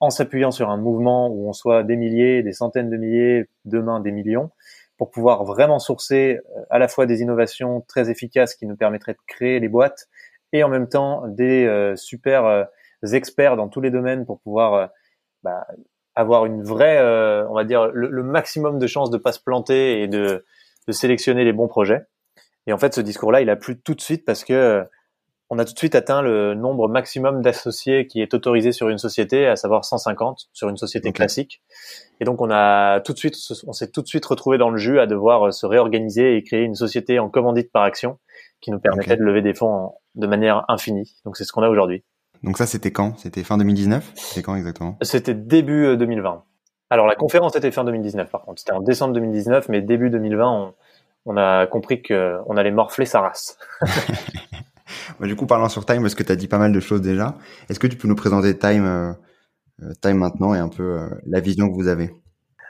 en 0.00 0.10
s'appuyant 0.10 0.50
sur 0.50 0.70
un 0.70 0.76
mouvement 0.76 1.28
où 1.28 1.48
on 1.48 1.52
soit 1.52 1.82
des 1.82 1.96
milliers, 1.96 2.42
des 2.42 2.52
centaines 2.52 2.90
de 2.90 2.96
milliers, 2.96 3.46
demain 3.64 4.00
des 4.00 4.12
millions, 4.12 4.50
pour 4.96 5.10
pouvoir 5.10 5.44
vraiment 5.44 5.78
sourcer 5.78 6.38
euh, 6.56 6.60
à 6.70 6.78
la 6.78 6.88
fois 6.88 7.06
des 7.06 7.20
innovations 7.22 7.80
très 7.88 8.10
efficaces 8.10 8.54
qui 8.54 8.66
nous 8.66 8.76
permettraient 8.76 9.14
de 9.14 9.18
créer 9.26 9.60
les 9.60 9.68
boîtes 9.68 10.08
et 10.52 10.62
en 10.62 10.68
même 10.68 10.88
temps 10.88 11.26
des 11.26 11.66
euh, 11.66 11.96
super 11.96 12.44
euh, 12.44 12.64
experts 13.12 13.56
dans 13.56 13.68
tous 13.68 13.80
les 13.80 13.90
domaines 13.90 14.24
pour 14.24 14.40
pouvoir 14.40 14.88
bah, 15.42 15.66
avoir 16.14 16.46
une 16.46 16.62
vraie, 16.62 16.98
on 17.46 17.52
va 17.52 17.64
dire, 17.64 17.88
le, 17.92 18.22
maximum 18.22 18.78
de 18.78 18.86
chances 18.86 19.10
de 19.10 19.18
pas 19.18 19.32
se 19.32 19.40
planter 19.40 20.00
et 20.00 20.08
de 20.08 20.42
sélectionner 20.88 21.44
les 21.44 21.52
bons 21.52 21.68
projets. 21.68 22.06
Et 22.66 22.72
en 22.72 22.78
fait, 22.78 22.94
ce 22.94 23.00
discours-là, 23.00 23.40
il 23.40 23.50
a 23.50 23.56
plu 23.56 23.80
tout 23.80 23.94
de 23.94 24.00
suite 24.00 24.24
parce 24.24 24.44
que 24.44 24.52
euh, 24.52 24.84
on 25.50 25.58
a 25.58 25.64
tout 25.64 25.74
de 25.74 25.78
suite 25.78 25.94
atteint 25.94 26.22
le 26.22 26.54
nombre 26.54 26.88
maximum 26.88 27.42
d'associés 27.42 28.06
qui 28.06 28.22
est 28.22 28.32
autorisé 28.32 28.72
sur 28.72 28.88
une 28.88 28.98
société, 28.98 29.46
à 29.46 29.56
savoir 29.56 29.84
150 29.84 30.48
sur 30.52 30.68
une 30.68 30.76
société 30.76 31.12
classique. 31.12 31.62
Et 32.20 32.24
donc, 32.24 32.40
on 32.40 32.50
a 32.50 33.00
tout 33.00 33.12
de 33.12 33.18
suite, 33.18 33.36
on 33.66 33.72
s'est 33.72 33.90
tout 33.90 34.02
de 34.02 34.06
suite 34.06 34.24
retrouvé 34.24 34.56
dans 34.56 34.70
le 34.70 34.78
jus 34.78 34.98
à 34.98 35.06
devoir 35.06 35.48
euh, 35.48 35.50
se 35.50 35.66
réorganiser 35.66 36.36
et 36.36 36.42
créer 36.42 36.62
une 36.62 36.74
société 36.74 37.18
en 37.18 37.28
commandite 37.28 37.70
par 37.70 37.82
action 37.82 38.18
qui 38.60 38.70
nous 38.70 38.80
permettait 38.80 39.16
de 39.16 39.22
lever 39.22 39.42
des 39.42 39.52
fonds 39.52 39.92
de 40.14 40.26
manière 40.26 40.64
infinie. 40.68 41.14
Donc, 41.24 41.36
c'est 41.36 41.44
ce 41.44 41.52
qu'on 41.52 41.62
a 41.62 41.68
aujourd'hui. 41.68 42.02
Donc 42.44 42.58
ça, 42.58 42.66
c'était 42.66 42.92
quand? 42.92 43.18
C'était 43.18 43.42
fin 43.42 43.56
2019 43.56 44.12
C'était 44.14 44.42
quand 44.42 44.54
exactement? 44.54 44.98
C'était 45.00 45.34
début 45.34 45.96
2020. 45.96 46.30
Euh, 46.30 46.38
Alors 46.90 47.06
la 47.06 47.14
conférence 47.14 47.56
était 47.56 47.70
fin 47.70 47.84
2019 47.84 48.30
par 48.30 48.42
contre. 48.42 48.60
C'était 48.60 48.72
en 48.72 48.82
décembre 48.82 49.14
2019, 49.14 49.70
mais 49.70 49.80
début 49.80 50.10
2020, 50.10 50.50
on, 50.50 50.74
on 51.26 51.36
a 51.36 51.66
compris 51.66 52.02
qu'on 52.02 52.56
allait 52.56 52.70
morfler 52.70 53.06
sa 53.06 53.20
race. 53.20 53.58
du 55.20 55.36
coup, 55.36 55.46
parlant 55.46 55.68
sur 55.68 55.84
Time, 55.86 56.02
parce 56.02 56.14
que 56.14 56.22
tu 56.22 56.32
as 56.32 56.36
dit 56.36 56.48
pas 56.48 56.58
mal 56.58 56.72
de 56.72 56.80
choses 56.80 57.00
déjà, 57.00 57.36
est-ce 57.68 57.78
que 57.78 57.86
tu 57.86 57.96
peux 57.96 58.08
nous 58.08 58.14
présenter 58.14 58.56
Time, 58.56 58.86
euh, 58.86 59.12
euh, 59.82 59.92
Time 60.00 60.18
maintenant 60.18 60.54
et 60.54 60.58
un 60.58 60.68
peu 60.68 60.82
euh, 60.82 61.08
la 61.26 61.40
vision 61.40 61.68
que 61.68 61.74
vous 61.74 61.88
avez? 61.88 62.10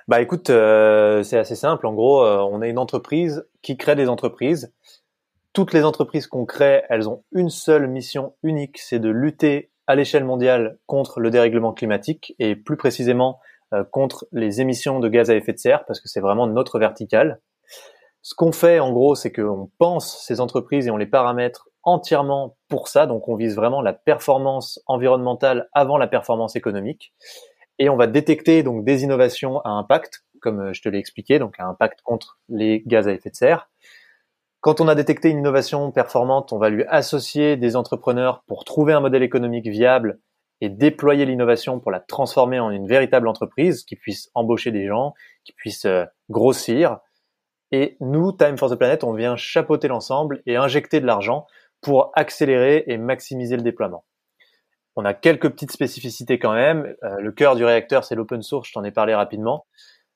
Bah 0.07 0.21
écoute, 0.21 0.49
c'est 0.49 1.39
assez 1.39 1.55
simple. 1.55 1.87
En 1.87 1.95
gros, 1.95 2.23
on 2.27 2.61
est 2.61 2.69
une 2.69 2.79
entreprise 2.79 3.47
qui 3.63 3.79
crée 3.79 3.97
des 3.97 4.11
entreprises. 4.11 4.71
Toutes 5.55 5.73
les 5.73 5.83
entreprises 5.83 6.27
qu'on 6.27 6.45
crée, 6.45 6.83
elles 6.91 7.09
ont 7.09 7.25
une 7.33 7.49
seule 7.49 7.89
mission 7.89 8.35
unique, 8.43 8.77
c'est 8.77 8.99
de 8.99 9.09
lutter 9.09 9.71
à 9.87 9.95
l'échelle 9.95 10.25
mondiale 10.25 10.77
contre 10.85 11.21
le 11.21 11.31
dérèglement 11.31 11.73
climatique 11.73 12.35
et 12.39 12.55
plus 12.55 12.77
précisément 12.77 13.41
contre 13.93 14.27
les 14.31 14.61
émissions 14.61 15.01
de 15.01 15.09
gaz 15.09 15.31
à 15.31 15.37
effet 15.37 15.55
de 15.55 15.59
serre, 15.59 15.87
parce 15.87 16.03
que 16.03 16.09
c'est 16.09 16.21
vraiment 16.21 16.47
notre 16.47 16.79
verticale. 16.79 17.41
Ce 18.26 18.35
qu'on 18.35 18.52
fait, 18.52 18.81
en 18.81 18.90
gros, 18.90 19.14
c'est 19.14 19.31
qu'on 19.31 19.71
pense 19.76 20.25
ces 20.25 20.40
entreprises 20.40 20.87
et 20.87 20.90
on 20.90 20.97
les 20.97 21.04
paramètre 21.04 21.69
entièrement 21.83 22.57
pour 22.69 22.88
ça. 22.88 23.04
Donc, 23.04 23.28
on 23.28 23.37
vise 23.37 23.54
vraiment 23.54 23.83
la 23.83 23.93
performance 23.93 24.81
environnementale 24.87 25.69
avant 25.75 25.99
la 25.99 26.07
performance 26.07 26.57
économique. 26.57 27.12
Et 27.78 27.90
on 27.90 27.97
va 27.97 28.07
détecter 28.07 28.62
donc 28.62 28.83
des 28.83 29.04
innovations 29.04 29.61
à 29.61 29.69
impact, 29.69 30.25
comme 30.40 30.61
euh, 30.61 30.73
je 30.73 30.81
te 30.81 30.88
l'ai 30.88 30.97
expliqué, 30.97 31.38
donc 31.38 31.61
à 31.61 31.66
impact 31.66 32.00
contre 32.00 32.38
les 32.49 32.83
gaz 32.87 33.09
à 33.09 33.12
effet 33.12 33.28
de 33.28 33.37
serre. 33.37 33.69
Quand 34.62 34.81
on 34.81 34.88
a 34.88 34.95
détecté 34.95 35.28
une 35.28 35.40
innovation 35.40 35.93
performante, 35.93 36.50
on 36.54 36.59
va 36.59 36.71
lui 36.71 36.85
associer 36.85 37.59
des 37.59 37.76
entrepreneurs 37.76 38.43
pour 38.47 38.64
trouver 38.64 38.95
un 38.95 39.00
modèle 39.00 39.23
économique 39.23 39.66
viable 39.66 40.19
et 40.62 40.71
déployer 40.71 41.26
l'innovation 41.26 41.78
pour 41.78 41.90
la 41.90 42.00
transformer 42.00 42.59
en 42.59 42.71
une 42.71 42.87
véritable 42.87 43.28
entreprise 43.28 43.85
qui 43.85 43.97
puisse 43.97 44.31
embaucher 44.33 44.71
des 44.71 44.87
gens, 44.87 45.12
qui 45.45 45.52
puisse 45.52 45.85
euh, 45.85 46.07
grossir 46.31 47.00
et 47.76 47.97
nous, 47.99 48.31
Time 48.31 48.57
for 48.57 48.71
the 48.71 48.76
Planet, 48.76 49.02
on 49.02 49.14
vient 49.14 49.35
chapeauter 49.35 49.88
l'ensemble 49.88 50.43
et 50.47 50.54
injecter 50.54 51.00
de 51.00 51.07
l'argent 51.07 51.49
pour 51.81 52.12
accélérer 52.14 52.85
et 52.87 52.99
maximiser 52.99 53.57
le 53.57 53.62
déploiement. 53.62 54.04
On 54.95 55.04
a 55.04 55.12
quelques 55.12 55.50
petites 55.50 55.73
spécificités 55.73 56.38
quand 56.38 56.54
même. 56.54 56.95
Euh, 57.02 57.16
le 57.19 57.33
cœur 57.33 57.57
du 57.57 57.64
réacteur, 57.64 58.04
c'est 58.04 58.14
l'open 58.14 58.43
source, 58.43 58.69
je 58.69 58.75
t'en 58.75 58.85
ai 58.85 58.93
parlé 58.93 59.12
rapidement. 59.12 59.66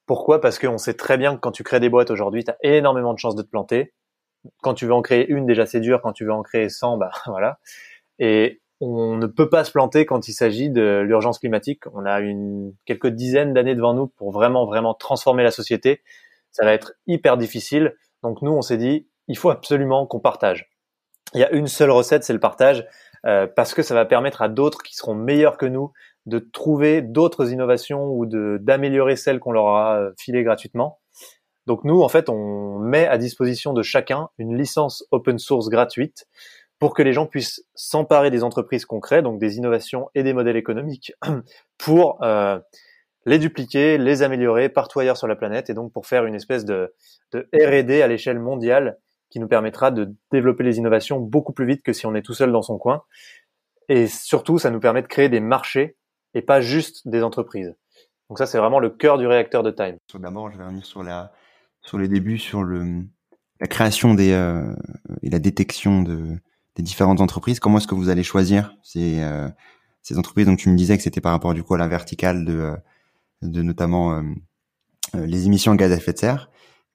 Pourquoi? 0.06 0.40
Parce 0.40 0.60
qu'on 0.60 0.78
sait 0.78 0.94
très 0.94 1.18
bien 1.18 1.34
que 1.34 1.40
quand 1.40 1.50
tu 1.50 1.64
crées 1.64 1.80
des 1.80 1.88
boîtes 1.88 2.12
aujourd'hui, 2.12 2.44
tu 2.44 2.52
as 2.52 2.56
énormément 2.62 3.12
de 3.12 3.18
chances 3.18 3.34
de 3.34 3.42
te 3.42 3.50
planter. 3.50 3.92
Quand 4.62 4.74
tu 4.74 4.86
veux 4.86 4.94
en 4.94 5.02
créer 5.02 5.28
une, 5.28 5.44
déjà 5.44 5.66
c'est 5.66 5.80
dur. 5.80 6.00
Quand 6.00 6.12
tu 6.12 6.24
veux 6.24 6.32
en 6.32 6.44
créer 6.44 6.68
100, 6.68 6.96
bah 6.96 7.10
voilà. 7.26 7.58
Et 8.20 8.60
on 8.80 9.16
ne 9.16 9.26
peut 9.26 9.48
pas 9.48 9.64
se 9.64 9.72
planter 9.72 10.06
quand 10.06 10.28
il 10.28 10.32
s'agit 10.32 10.70
de 10.70 11.00
l'urgence 11.04 11.40
climatique. 11.40 11.82
On 11.92 12.06
a 12.06 12.20
une, 12.20 12.72
quelques 12.84 13.08
dizaines 13.08 13.52
d'années 13.52 13.74
devant 13.74 13.94
nous 13.94 14.06
pour 14.06 14.30
vraiment, 14.30 14.64
vraiment 14.64 14.94
transformer 14.94 15.42
la 15.42 15.50
société 15.50 16.02
ça 16.50 16.64
va 16.64 16.72
être 16.72 16.92
hyper 17.06 17.36
difficile. 17.36 17.94
Donc 18.22 18.42
nous, 18.42 18.52
on 18.52 18.62
s'est 18.62 18.76
dit, 18.76 19.08
il 19.28 19.36
faut 19.36 19.50
absolument 19.50 20.06
qu'on 20.06 20.20
partage. 20.20 20.70
Il 21.34 21.40
y 21.40 21.44
a 21.44 21.50
une 21.52 21.66
seule 21.66 21.90
recette, 21.90 22.24
c'est 22.24 22.32
le 22.32 22.40
partage, 22.40 22.86
euh, 23.26 23.46
parce 23.46 23.74
que 23.74 23.82
ça 23.82 23.94
va 23.94 24.04
permettre 24.04 24.42
à 24.42 24.48
d'autres 24.48 24.82
qui 24.82 24.94
seront 24.94 25.14
meilleurs 25.14 25.58
que 25.58 25.66
nous 25.66 25.92
de 26.26 26.38
trouver 26.38 27.02
d'autres 27.02 27.52
innovations 27.52 28.06
ou 28.06 28.26
d'améliorer 28.58 29.16
celles 29.16 29.40
qu'on 29.40 29.52
leur 29.52 29.68
a 29.68 29.98
euh, 29.98 30.12
filées 30.18 30.42
gratuitement. 30.42 31.00
Donc 31.66 31.84
nous, 31.84 32.02
en 32.02 32.08
fait, 32.08 32.28
on 32.28 32.78
met 32.78 33.06
à 33.06 33.18
disposition 33.18 33.72
de 33.72 33.82
chacun 33.82 34.28
une 34.38 34.56
licence 34.56 35.04
open 35.10 35.38
source 35.38 35.68
gratuite 35.68 36.26
pour 36.78 36.94
que 36.94 37.02
les 37.02 37.12
gens 37.12 37.26
puissent 37.26 37.64
s'emparer 37.74 38.30
des 38.30 38.44
entreprises 38.44 38.84
concrètes, 38.84 39.24
donc 39.24 39.38
des 39.38 39.56
innovations 39.56 40.08
et 40.14 40.22
des 40.22 40.32
modèles 40.32 40.56
économiques, 40.56 41.12
pour 41.78 42.22
euh, 42.22 42.58
les 43.28 43.38
dupliquer, 43.38 43.98
les 43.98 44.22
améliorer 44.22 44.68
partout 44.68 45.00
ailleurs 45.00 45.16
sur 45.16 45.26
la 45.26 45.36
planète, 45.36 45.68
et 45.70 45.74
donc 45.74 45.92
pour 45.92 46.06
faire 46.06 46.24
une 46.24 46.34
espèce 46.34 46.64
de, 46.64 46.94
R&D 47.34 48.02
à 48.02 48.08
l'échelle 48.08 48.38
mondiale 48.38 48.98
qui 49.30 49.38
nous 49.38 49.48
permettra 49.48 49.90
de 49.90 50.14
développer 50.32 50.64
les 50.64 50.78
innovations 50.78 51.20
beaucoup 51.20 51.52
plus 51.52 51.66
vite 51.66 51.82
que 51.82 51.92
si 51.92 52.06
on 52.06 52.14
est 52.14 52.22
tout 52.22 52.32
seul 52.32 52.50
dans 52.50 52.62
son 52.62 52.78
coin. 52.78 53.02
Et 53.90 54.06
surtout, 54.06 54.58
ça 54.58 54.70
nous 54.70 54.80
permet 54.80 55.02
de 55.02 55.06
créer 55.06 55.28
des 55.28 55.40
marchés 55.40 55.96
et 56.32 56.40
pas 56.40 56.62
juste 56.62 57.06
des 57.06 57.22
entreprises. 57.22 57.74
Donc 58.30 58.38
ça, 58.38 58.46
c'est 58.46 58.58
vraiment 58.58 58.80
le 58.80 58.88
cœur 58.88 59.18
du 59.18 59.26
réacteur 59.26 59.62
de 59.62 59.70
Time. 59.70 59.96
D'abord, 60.14 60.50
je 60.50 60.56
vais 60.56 60.64
revenir 60.64 60.86
sur 60.86 61.04
sur 61.82 61.98
les 61.98 62.08
débuts, 62.08 62.38
sur 62.38 62.62
le 62.62 63.04
la 63.60 63.66
création 63.66 64.14
des 64.14 64.32
euh, 64.32 64.74
et 65.22 65.30
la 65.30 65.38
détection 65.38 66.02
de 66.02 66.38
des 66.76 66.82
différentes 66.82 67.20
entreprises. 67.20 67.60
Comment 67.60 67.78
est-ce 67.78 67.88
que 67.88 67.94
vous 67.94 68.08
allez 68.08 68.22
choisir 68.22 68.74
ces 68.82 69.20
euh, 69.20 69.48
ces 70.02 70.18
entreprises? 70.18 70.46
Donc 70.46 70.58
tu 70.58 70.70
me 70.70 70.76
disais 70.76 70.96
que 70.96 71.02
c'était 71.02 71.20
par 71.20 71.32
rapport 71.32 71.54
du 71.54 71.62
coup 71.62 71.74
à 71.74 71.78
la 71.78 71.88
verticale 71.88 72.44
de 72.44 72.54
euh, 72.54 72.76
de 73.42 73.62
notamment 73.62 74.14
euh, 74.14 74.22
euh, 75.14 75.26
les 75.26 75.46
émissions 75.46 75.72
de 75.72 75.78
gaz 75.78 75.92
à 75.92 75.96
effet 75.96 76.12
de 76.12 76.18
serre. 76.18 76.50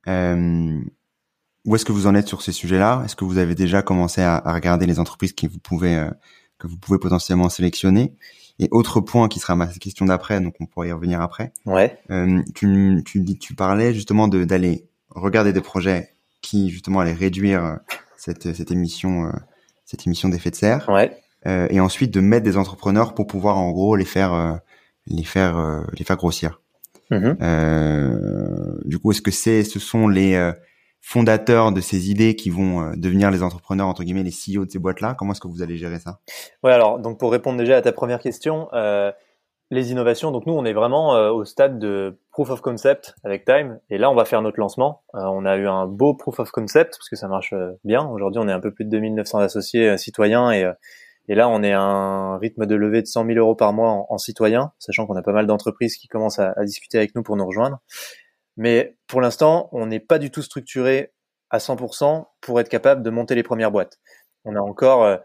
Euh, 0.08 0.80
où 1.66 1.76
est-ce 1.76 1.86
que 1.86 1.92
vous 1.92 2.08
en 2.08 2.16
êtes 2.16 2.28
sur 2.28 2.42
ces 2.42 2.52
sujets-là? 2.52 3.04
Est-ce 3.06 3.16
que 3.16 3.26
vous 3.26 3.38
avez 3.38 3.56
déjà 3.56 3.82
commencé 3.82 4.22
à, 4.22 4.36
à, 4.36 4.54
regarder 4.54 4.86
les 4.86 5.00
entreprises 5.00 5.34
qui 5.34 5.48
vous 5.48 5.60
pouvez 5.60 6.10
que 6.58 6.68
vous 6.68 6.78
pouvez 6.78 7.00
potentiellement 7.00 7.48
sélectionner? 7.48 8.14
Et 8.60 8.68
autre 8.72 9.00
point 9.00 9.30
qui 9.30 9.40
sera 9.40 9.56
ma 9.56 9.68
question 9.68 10.06
d'après, 10.06 10.42
donc 10.42 10.56
on 10.60 10.66
pourrait 10.66 10.90
y 10.90 10.92
revenir 10.92 11.22
après. 11.22 11.54
Ouais. 11.66 11.98
Euh, 12.12 12.42
tu, 12.54 13.02
tu 13.06 13.24
tu 13.40 13.56
parlais 13.56 13.94
justement 13.94 14.28
de 14.28 14.44
d'aller 14.44 14.86
regarder 15.10 15.54
des 15.54 15.62
projets 15.62 16.16
qui 16.42 16.70
justement 16.70 17.00
allaient 17.00 17.14
réduire 17.14 17.80
cette 18.18 18.54
cette 18.54 18.72
émission 18.72 19.32
cette 19.86 20.06
émission 20.06 20.28
d'effet 20.28 20.52
de 20.52 20.56
serre. 20.56 20.90
Ouais. 20.90 21.18
Euh, 21.46 21.68
et 21.70 21.80
ensuite 21.80 22.14
de 22.14 22.22
mettre 22.22 22.46
des 22.46 22.58
entrepreneurs 22.58 23.14
pour 23.14 23.28
pouvoir 23.28 23.58
en 23.58 23.72
gros 23.72 23.96
les 23.96 24.06
faire 24.06 24.60
les 25.07 25.24
faire 25.24 25.57
euh, 25.57 25.81
les 25.98 26.05
faire 26.05 26.17
grossir. 26.17 26.62
Mhm. 27.12 27.38
Euh, 27.41 28.79
du 28.86 29.00
coup, 29.00 29.12
est-ce 29.12 29.22
que 29.22 29.31
c'est 29.31 29.63
ce 29.63 29.79
sont 29.79 30.07
les 30.07 30.36
euh, 30.36 30.53
fondateurs 31.01 31.72
de 31.72 31.81
ces 31.81 32.10
idées 32.10 32.36
qui 32.36 32.50
vont 32.50 32.93
devenir 32.95 33.29
les 33.29 33.43
entrepreneurs 33.43 33.88
entre 33.88 34.03
guillemets 34.03 34.24
les 34.24 34.31
CEO 34.31 34.65
de 34.65 34.72
ces 34.72 34.79
boîtes-là? 34.79 35.15
Comment 35.17 35.33
est-ce 35.33 35.41
que 35.41 35.48
vous 35.48 35.62
allez 35.62 35.77
gérer 35.77 36.00
ça? 36.00 36.19
Ouais, 36.63 36.72
alors 36.72 37.00
donc 37.00 37.19
pour 37.19 37.31
répondre 37.31 37.57
déjà 37.57 37.77
à 37.77 37.81
ta 37.81 37.91
première 37.91 38.19
question, 38.19 38.69
les 39.74 39.91
innovations. 39.91 40.31
Donc 40.31 40.45
nous, 40.45 40.53
on 40.53 40.65
est 40.65 40.74
vraiment 40.74 41.15
euh, 41.15 41.31
au 41.31 41.43
stade 41.45 41.79
de 41.79 42.17
proof 42.31 42.50
of 42.50 42.62
concept 42.62 43.15
avec 43.24 43.43
Time. 43.45 43.79
Et 43.89 43.98
là, 43.98 44.10
on 44.10 44.15
va 44.15 44.25
faire 44.25 44.41
notre 44.41 44.60
lancement. 44.60 45.03
Euh, 45.15 45.24
on 45.24 45.45
a 45.45 45.57
eu 45.57 45.67
un 45.67 45.88
beau 45.88 46.13
proof 46.13 46.39
of 46.39 46.51
concept 46.51 46.95
parce 46.98 47.10
que 47.10 47.15
ça 47.15 47.27
marche 47.27 47.53
bien. 47.83 48.07
Aujourd'hui, 48.07 48.39
on 48.43 48.48
est 48.48 48.53
un 48.53 48.60
peu 48.60 48.72
plus 48.72 48.86
de 48.86 48.91
2900 48.91 49.39
associés 49.39 49.98
citoyens 49.98 50.51
et, 50.51 50.65
et 51.27 51.36
là, 51.36 51.48
on 51.50 51.63
est 51.63 51.72
à 51.72 51.82
un 51.82 52.38
rythme 52.38 52.65
de 52.65 52.75
levée 52.75 53.01
de 53.01 53.08
100 53.08 53.25
000 53.25 53.38
euros 53.38 53.56
par 53.56 53.74
mois 53.74 54.06
en, 54.10 54.18
citoyens, 54.18 54.74
sachant 54.80 55.06
qu'on 55.06 55.15
a 55.15 55.22
pas 55.22 55.32
mal 55.32 55.48
d'entreprises 55.48 55.96
qui 55.96 56.08
commencent 56.08 56.39
à, 56.39 56.53
discuter 56.63 56.98
avec 56.98 57.15
nous 57.15 57.24
pour 57.24 57.38
nous 57.38 57.46
rejoindre. 57.46 57.80
Mais 58.58 58.98
pour 59.08 59.22
l'instant, 59.22 59.70
on 59.72 59.86
n'est 59.86 60.00
pas 60.00 60.20
du 60.20 60.32
tout 60.32 60.42
structuré 60.42 61.13
à 61.50 61.60
100% 61.60 62.25
pour 62.42 62.60
être 62.60 62.70
capable 62.70 63.03
de 63.03 63.10
monter 63.10 63.36
les 63.36 63.44
premières 63.44 63.72
boîtes. 63.72 64.00
On 64.44 64.56
a 64.56 64.60
encore 64.60 65.20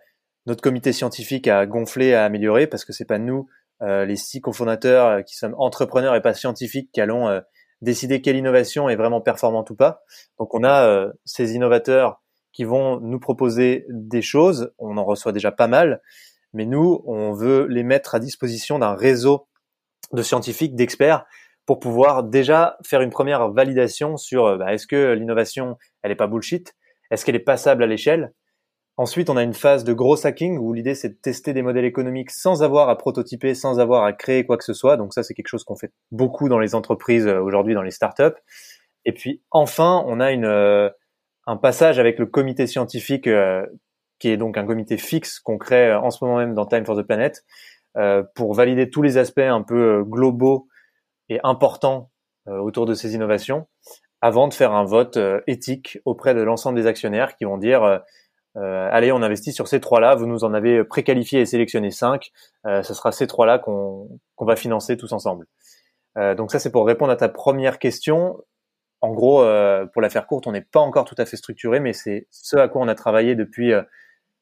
notre 0.47 0.63
comité 0.63 0.93
scientifique 0.93 1.47
à 1.47 1.67
gonfler, 1.67 2.15
à 2.15 2.25
améliorer 2.25 2.67
parce 2.67 2.85
que 2.85 2.93
c'est 2.93 3.05
pas 3.05 3.19
nous 3.19 3.49
euh, 3.83 4.05
les 4.05 4.17
six 4.17 4.41
cofondateurs 4.41 5.07
euh, 5.07 5.23
qui 5.23 5.37
sommes 5.37 5.55
entrepreneurs 5.57 6.17
et 6.17 6.23
pas 6.23 6.35
scientifiques 6.35 6.91
qui 6.93 7.01
allons 7.01 7.29
euh, 7.29 7.41
décider 7.81 8.21
quelle 8.21 8.35
innovation 8.35 8.89
est 8.89 8.97
vraiment 8.97 9.21
performante 9.21 9.71
ou 9.71 9.77
pas. 9.77 10.03
Donc 10.39 10.53
on 10.55 10.65
a 10.65 11.07
ces 11.25 11.55
innovateurs 11.55 12.21
qui 12.59 12.65
vont 12.65 12.99
nous 12.99 13.21
proposer 13.21 13.87
des 13.89 14.21
choses, 14.21 14.73
on 14.79 14.97
en 14.97 15.05
reçoit 15.05 15.31
déjà 15.31 15.53
pas 15.53 15.69
mal, 15.69 16.03
mais 16.53 16.67
nous, 16.67 17.05
on 17.07 17.33
veut 17.33 17.69
les 17.69 17.85
mettre 17.85 18.17
à 18.17 18.19
disposition 18.19 18.81
d'un 18.81 18.97
réseau 18.97 19.47
de 20.13 20.23
scientifiques, 20.23 20.75
d'experts, 20.75 21.25
pour 21.67 21.79
pouvoir 21.79 22.25
déjà 22.25 22.77
faire 22.85 23.01
une 23.01 23.11
première 23.11 23.53
validation 23.53 24.17
sur 24.17 24.59
bah, 24.59 24.75
est-ce 24.75 24.89
que 24.89 25.13
l'innovation, 25.13 25.77
elle 26.03 26.11
est 26.11 26.17
pas 26.17 26.27
bullshit, 26.27 26.75
est-ce 27.13 27.25
qu'elle 27.25 27.37
est 27.37 27.39
passable 27.39 27.85
à 27.85 27.87
l'échelle, 27.87 28.33
Ensuite, 28.97 29.31
on 29.31 29.37
a 29.37 29.45
une 29.45 29.55
phase 29.55 29.85
de 29.85 29.93
gros 29.93 30.27
hacking 30.27 30.59
où 30.59 30.73
l'idée 30.73 30.97
c'est 30.97 31.11
de 31.11 31.15
tester 31.15 31.53
des 31.53 31.63
modèles 31.63 31.85
économiques 31.85 32.33
sans 32.33 32.65
avoir 32.65 32.89
à 32.89 32.99
prototyper, 32.99 33.55
sans 33.55 33.79
avoir 33.79 34.03
à 34.03 34.13
créer 34.13 34.45
quoi 34.45 34.57
que 34.57 34.65
ce 34.65 34.73
soit. 34.73 34.97
Donc 34.97 35.15
ça, 35.15 35.23
c'est 35.23 35.35
quelque 35.35 35.47
chose 35.47 35.63
qu'on 35.63 35.77
fait 35.77 35.93
beaucoup 36.11 36.49
dans 36.49 36.59
les 36.59 36.75
entreprises 36.75 37.29
euh, 37.29 37.39
aujourd'hui, 37.41 37.75
dans 37.75 37.83
les 37.83 37.93
startups. 37.93 38.35
Et 39.05 39.13
puis 39.13 39.41
enfin, 39.53 40.03
on 40.09 40.19
a 40.19 40.33
une, 40.33 40.47
euh, 40.47 40.91
un 41.49 41.57
passage 41.57 41.99
avec 41.99 42.19
le 42.19 42.27
comité 42.27 42.67
scientifique 42.67 43.27
euh, 43.27 43.67
qui 44.19 44.29
est 44.29 44.37
donc 44.37 44.57
un 44.57 44.67
comité 44.67 44.97
fixe 44.99 45.41
qu'on 45.41 45.59
crée 45.59 45.95
en 45.95 46.11
ce 46.11 46.25
moment 46.25 46.39
même 46.39 46.55
dans 46.55 46.67
Time 46.67 46.85
for 46.85 46.97
the 46.97 47.03
Planet 47.03 47.45
pour 48.35 48.55
valider 48.55 48.91
tous 48.91 49.03
les 49.03 49.17
aspects 49.17 49.39
un 49.39 49.63
peu 49.63 50.05
globaux 50.05 50.69
et 51.29 51.41
importants 51.43 52.11
autour 52.47 52.87
de 52.87 52.95
ces 52.95 53.15
innovations 53.15 53.67
avant 54.21 54.47
de 54.47 54.55
faire 54.55 54.73
un 54.73 54.85
vote 54.85 55.19
éthique 55.49 55.99
auprès 56.05 56.35
de 56.35 56.43
l'ensemble 56.43 56.81
des 56.81 56.87
actionnaires 56.87 57.35
qui 57.35 57.45
vont 57.45 57.59
dire 57.59 58.03
euh, 58.59 58.89
allez, 58.91 59.13
on 59.13 59.23
investit 59.23 59.53
sur 59.53 59.69
ces 59.69 59.81
trois-là. 59.81 60.15
Vous 60.15 60.27
nous 60.27 60.45
en 60.45 60.55
avez 60.55 60.83
préqualifié 60.85 61.41
et 61.41 61.47
sélectionné 61.47 61.91
cinq. 61.91 62.31
Euh, 62.67 62.83
ce 62.83 62.95
sera 62.95 63.13
ces 63.13 63.27
trois-là 63.27 63.59
qu'on 63.59 64.09
va 64.41 64.57
financer 64.57 64.97
tous 64.97 65.13
ensemble. 65.13 65.47
Euh, 66.17 66.35
donc 66.35 66.51
ça, 66.51 66.59
c'est 66.59 66.73
pour 66.73 66.87
répondre 66.87 67.13
à 67.13 67.17
ta 67.17 67.29
première 67.29 67.79
question. 67.79 68.39
En 69.01 69.13
gros, 69.13 69.45
pour 69.93 70.03
la 70.03 70.11
faire 70.11 70.27
courte, 70.27 70.47
on 70.47 70.53
n'est 70.53 70.61
pas 70.61 70.81
encore 70.81 71.05
tout 71.05 71.15
à 71.19 71.25
fait 71.25 71.37
structuré, 71.37 71.79
mais 71.81 71.93
c'est 71.93 72.27
ce 72.31 72.57
à 72.57 72.69
quoi 72.69 72.83
on 72.83 72.89
a 72.89 72.95
travaillé 72.95 73.35
depuis 73.35 73.73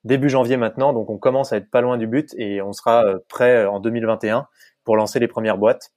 début 0.04 0.30
janvier 0.30 0.56
maintenant. 0.56 0.92
Donc 0.92 1.10
on 1.10 1.18
commence 1.18 1.52
à 1.52 1.58
être 1.58 1.70
pas 1.70 1.82
loin 1.82 1.98
du 1.98 2.06
but 2.06 2.34
et 2.38 2.62
on 2.62 2.72
sera 2.72 3.04
prêt 3.28 3.66
en 3.66 3.80
2021 3.80 4.46
pour 4.84 4.96
lancer 4.96 5.18
les 5.18 5.28
premières 5.28 5.58
boîtes. 5.58 5.92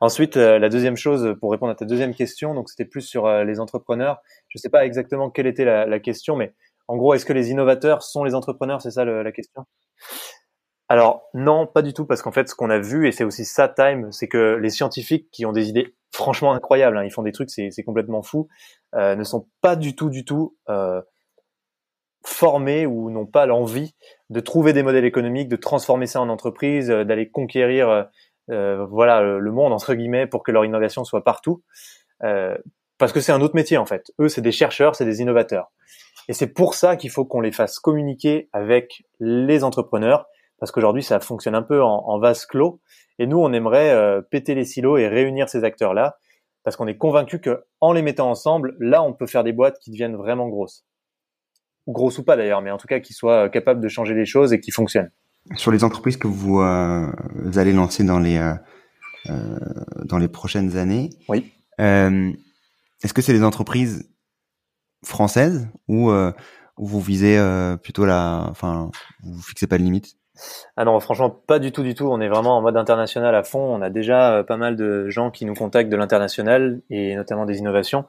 Ensuite, 0.00 0.36
la 0.36 0.68
deuxième 0.70 0.96
chose, 0.96 1.36
pour 1.38 1.52
répondre 1.52 1.72
à 1.72 1.74
ta 1.74 1.84
deuxième 1.84 2.14
question, 2.14 2.54
donc 2.54 2.70
c'était 2.70 2.86
plus 2.86 3.02
sur 3.02 3.28
les 3.44 3.60
entrepreneurs. 3.60 4.22
Je 4.48 4.58
ne 4.58 4.60
sais 4.60 4.70
pas 4.70 4.86
exactement 4.86 5.28
quelle 5.28 5.46
était 5.46 5.66
la, 5.66 5.84
la 5.84 6.00
question, 6.00 6.36
mais 6.36 6.54
en 6.88 6.96
gros, 6.96 7.14
est-ce 7.14 7.24
que 7.24 7.32
les 7.32 7.50
innovateurs 7.50 8.02
sont 8.02 8.24
les 8.24 8.34
entrepreneurs? 8.34 8.82
C'est 8.82 8.90
ça 8.90 9.04
la 9.04 9.32
question? 9.32 9.64
Alors 10.88 11.28
non, 11.34 11.68
pas 11.68 11.82
du 11.82 11.92
tout, 11.94 12.04
parce 12.04 12.20
qu'en 12.20 12.32
fait, 12.32 12.48
ce 12.48 12.54
qu'on 12.56 12.68
a 12.68 12.80
vu, 12.80 13.06
et 13.06 13.12
c'est 13.12 13.22
aussi 13.22 13.44
ça 13.44 13.68
Time, 13.68 14.10
c'est 14.10 14.26
que 14.26 14.56
les 14.56 14.70
scientifiques 14.70 15.30
qui 15.30 15.46
ont 15.46 15.52
des 15.52 15.68
idées 15.68 15.94
franchement 16.12 16.52
incroyables, 16.52 16.98
hein, 16.98 17.04
ils 17.04 17.12
font 17.12 17.22
des 17.22 17.32
trucs, 17.32 17.50
c'est 17.50 17.82
complètement 17.84 18.22
fou, 18.22 18.48
euh, 18.94 19.14
ne 19.14 19.24
sont 19.24 19.48
pas 19.60 19.76
du 19.76 19.94
tout, 19.94 20.10
du 20.10 20.24
tout 20.24 20.56
euh, 20.68 21.00
formés 22.24 22.86
ou 22.86 23.10
n'ont 23.10 23.26
pas 23.26 23.46
l'envie 23.46 23.94
de 24.28 24.40
trouver 24.40 24.72
des 24.72 24.82
modèles 24.82 25.04
économiques, 25.04 25.48
de 25.48 25.56
transformer 25.56 26.06
ça 26.06 26.20
en 26.20 26.28
entreprise, 26.28 26.90
euh, 26.90 27.04
d'aller 27.04 27.30
conquérir 27.30 28.08
voilà 28.48 29.22
le 29.22 29.52
monde 29.52 29.72
entre 29.72 29.94
guillemets 29.94 30.26
pour 30.26 30.42
que 30.42 30.50
leur 30.50 30.64
innovation 30.64 31.04
soit 31.04 31.22
partout. 31.22 31.62
parce 32.18 33.12
que 33.12 33.20
c'est 33.20 33.30
un 33.30 33.40
autre 33.42 33.54
métier 33.54 33.76
en 33.76 33.86
fait. 33.86 34.10
Eux, 34.20 34.28
c'est 34.28 34.40
des 34.40 34.50
chercheurs, 34.50 34.96
c'est 34.96 35.04
des 35.04 35.20
innovateurs. 35.20 35.70
Et 36.26 36.32
c'est 36.32 36.48
pour 36.48 36.74
ça 36.74 36.96
qu'il 36.96 37.10
faut 37.10 37.24
qu'on 37.24 37.40
les 37.40 37.52
fasse 37.52 37.78
communiquer 37.78 38.48
avec 38.52 39.04
les 39.20 39.62
entrepreneurs, 39.62 40.26
parce 40.60 40.70
qu'aujourd'hui, 40.70 41.02
ça 41.02 41.18
fonctionne 41.20 41.54
un 41.54 41.62
peu 41.62 41.82
en, 41.82 42.18
vase 42.18 42.46
clos. 42.46 42.80
Et 43.18 43.26
nous, 43.26 43.38
on 43.38 43.52
aimerait 43.52 43.90
euh, 43.90 44.20
péter 44.22 44.54
les 44.54 44.64
silos 44.64 44.96
et 44.98 45.08
réunir 45.08 45.48
ces 45.48 45.64
acteurs-là, 45.64 46.18
parce 46.62 46.76
qu'on 46.76 46.86
est 46.86 46.96
convaincu 46.96 47.40
que 47.40 47.64
en 47.80 47.92
les 47.92 48.02
mettant 48.02 48.30
ensemble, 48.30 48.76
là, 48.78 49.02
on 49.02 49.12
peut 49.12 49.26
faire 49.26 49.42
des 49.42 49.52
boîtes 49.52 49.78
qui 49.80 49.90
deviennent 49.90 50.16
vraiment 50.16 50.48
grosses. 50.48 50.84
Ou 51.86 51.92
grosses 51.92 52.18
ou 52.18 52.24
pas 52.24 52.36
d'ailleurs, 52.36 52.62
mais 52.62 52.70
en 52.70 52.76
tout 52.76 52.86
cas 52.86 53.00
qui 53.00 53.14
soient 53.14 53.48
capables 53.48 53.80
de 53.80 53.88
changer 53.88 54.14
les 54.14 54.26
choses 54.26 54.52
et 54.52 54.60
qui 54.60 54.70
fonctionnent. 54.70 55.10
Sur 55.56 55.72
les 55.72 55.82
entreprises 55.82 56.18
que 56.18 56.28
vous, 56.28 56.60
euh, 56.60 57.10
allez 57.56 57.72
lancer 57.72 58.04
dans 58.04 58.20
les 58.20 58.38
euh, 59.28 59.58
dans 60.04 60.18
les 60.18 60.28
prochaines 60.28 60.76
années, 60.76 61.10
oui. 61.28 61.52
est-ce 61.78 63.12
que 63.12 63.22
c'est 63.22 63.32
des 63.32 63.44
entreprises 63.44 64.10
française 65.04 65.68
ou, 65.88 66.10
euh, 66.10 66.32
vous 66.76 67.00
visez 67.00 67.36
euh, 67.38 67.76
plutôt 67.76 68.06
la, 68.06 68.46
enfin, 68.50 68.90
vous 69.22 69.42
fixez 69.42 69.66
pas 69.66 69.78
de 69.78 69.82
limite 69.82 70.16
ah 70.76 70.84
non, 70.84 70.98
franchement, 71.00 71.30
pas 71.30 71.58
du 71.58 71.72
tout, 71.72 71.82
du 71.82 71.94
tout. 71.94 72.08
On 72.10 72.20
est 72.20 72.28
vraiment 72.28 72.56
en 72.56 72.62
mode 72.62 72.76
international 72.76 73.34
à 73.34 73.42
fond. 73.42 73.60
On 73.60 73.82
a 73.82 73.90
déjà 73.90 74.34
euh, 74.34 74.42
pas 74.42 74.56
mal 74.56 74.76
de 74.76 75.08
gens 75.08 75.30
qui 75.30 75.44
nous 75.44 75.54
contactent 75.54 75.90
de 75.90 75.96
l'international 75.96 76.80
et 76.90 77.16
notamment 77.16 77.46
des 77.46 77.58
innovations. 77.58 78.04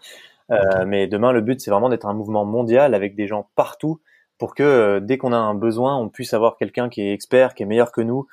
Mais 0.85 1.07
demain, 1.07 1.31
le 1.31 1.39
but, 1.39 1.61
c'est 1.61 1.71
vraiment 1.71 1.87
d'être 1.87 2.05
un 2.05 2.13
mouvement 2.13 2.43
mondial 2.43 2.93
avec 2.93 3.15
des 3.15 3.25
gens 3.25 3.49
partout 3.55 4.01
pour 4.37 4.53
que 4.53 4.99
dès 4.99 5.17
qu'on 5.17 5.31
a 5.31 5.37
un 5.37 5.55
besoin, 5.55 5.95
on 5.95 6.09
puisse 6.09 6.33
avoir 6.33 6.57
quelqu'un 6.57 6.89
qui 6.89 7.01
est 7.01 7.13
expert, 7.13 7.53
qui 7.53 7.63
est 7.63 7.65
meilleur 7.65 7.93
que 7.93 8.01
nous, 8.01 8.27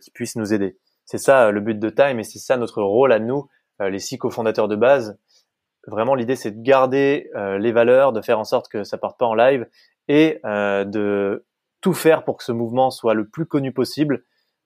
qui 0.00 0.12
puisse 0.12 0.36
nous 0.36 0.54
aider. 0.54 0.78
C'est 1.04 1.18
ça 1.18 1.50
le 1.50 1.60
but 1.60 1.76
de 1.76 1.90
Time 1.90 2.20
et 2.20 2.22
c'est 2.22 2.38
ça 2.38 2.56
notre 2.56 2.80
rôle 2.80 3.10
à 3.10 3.18
nous, 3.18 3.48
les 3.80 3.98
six 3.98 4.18
cofondateurs 4.18 4.68
de 4.68 4.76
base, 4.76 5.18
Vraiment, 5.88 6.14
l'idée, 6.14 6.36
c'est 6.36 6.50
de 6.50 6.62
garder 6.62 7.30
euh, 7.34 7.58
les 7.58 7.72
valeurs, 7.72 8.12
de 8.12 8.20
faire 8.20 8.38
en 8.38 8.44
sorte 8.44 8.68
que 8.68 8.84
ça 8.84 8.98
parte 8.98 9.18
pas 9.18 9.26
en 9.26 9.34
live 9.34 9.66
et 10.08 10.40
euh, 10.44 10.84
de 10.84 11.46
tout 11.80 11.94
faire 11.94 12.24
pour 12.24 12.36
que 12.36 12.44
ce 12.44 12.52
mouvement 12.52 12.90
soit 12.90 13.14
le 13.14 13.28
plus 13.28 13.46
connu 13.46 13.72
possible, 13.72 14.24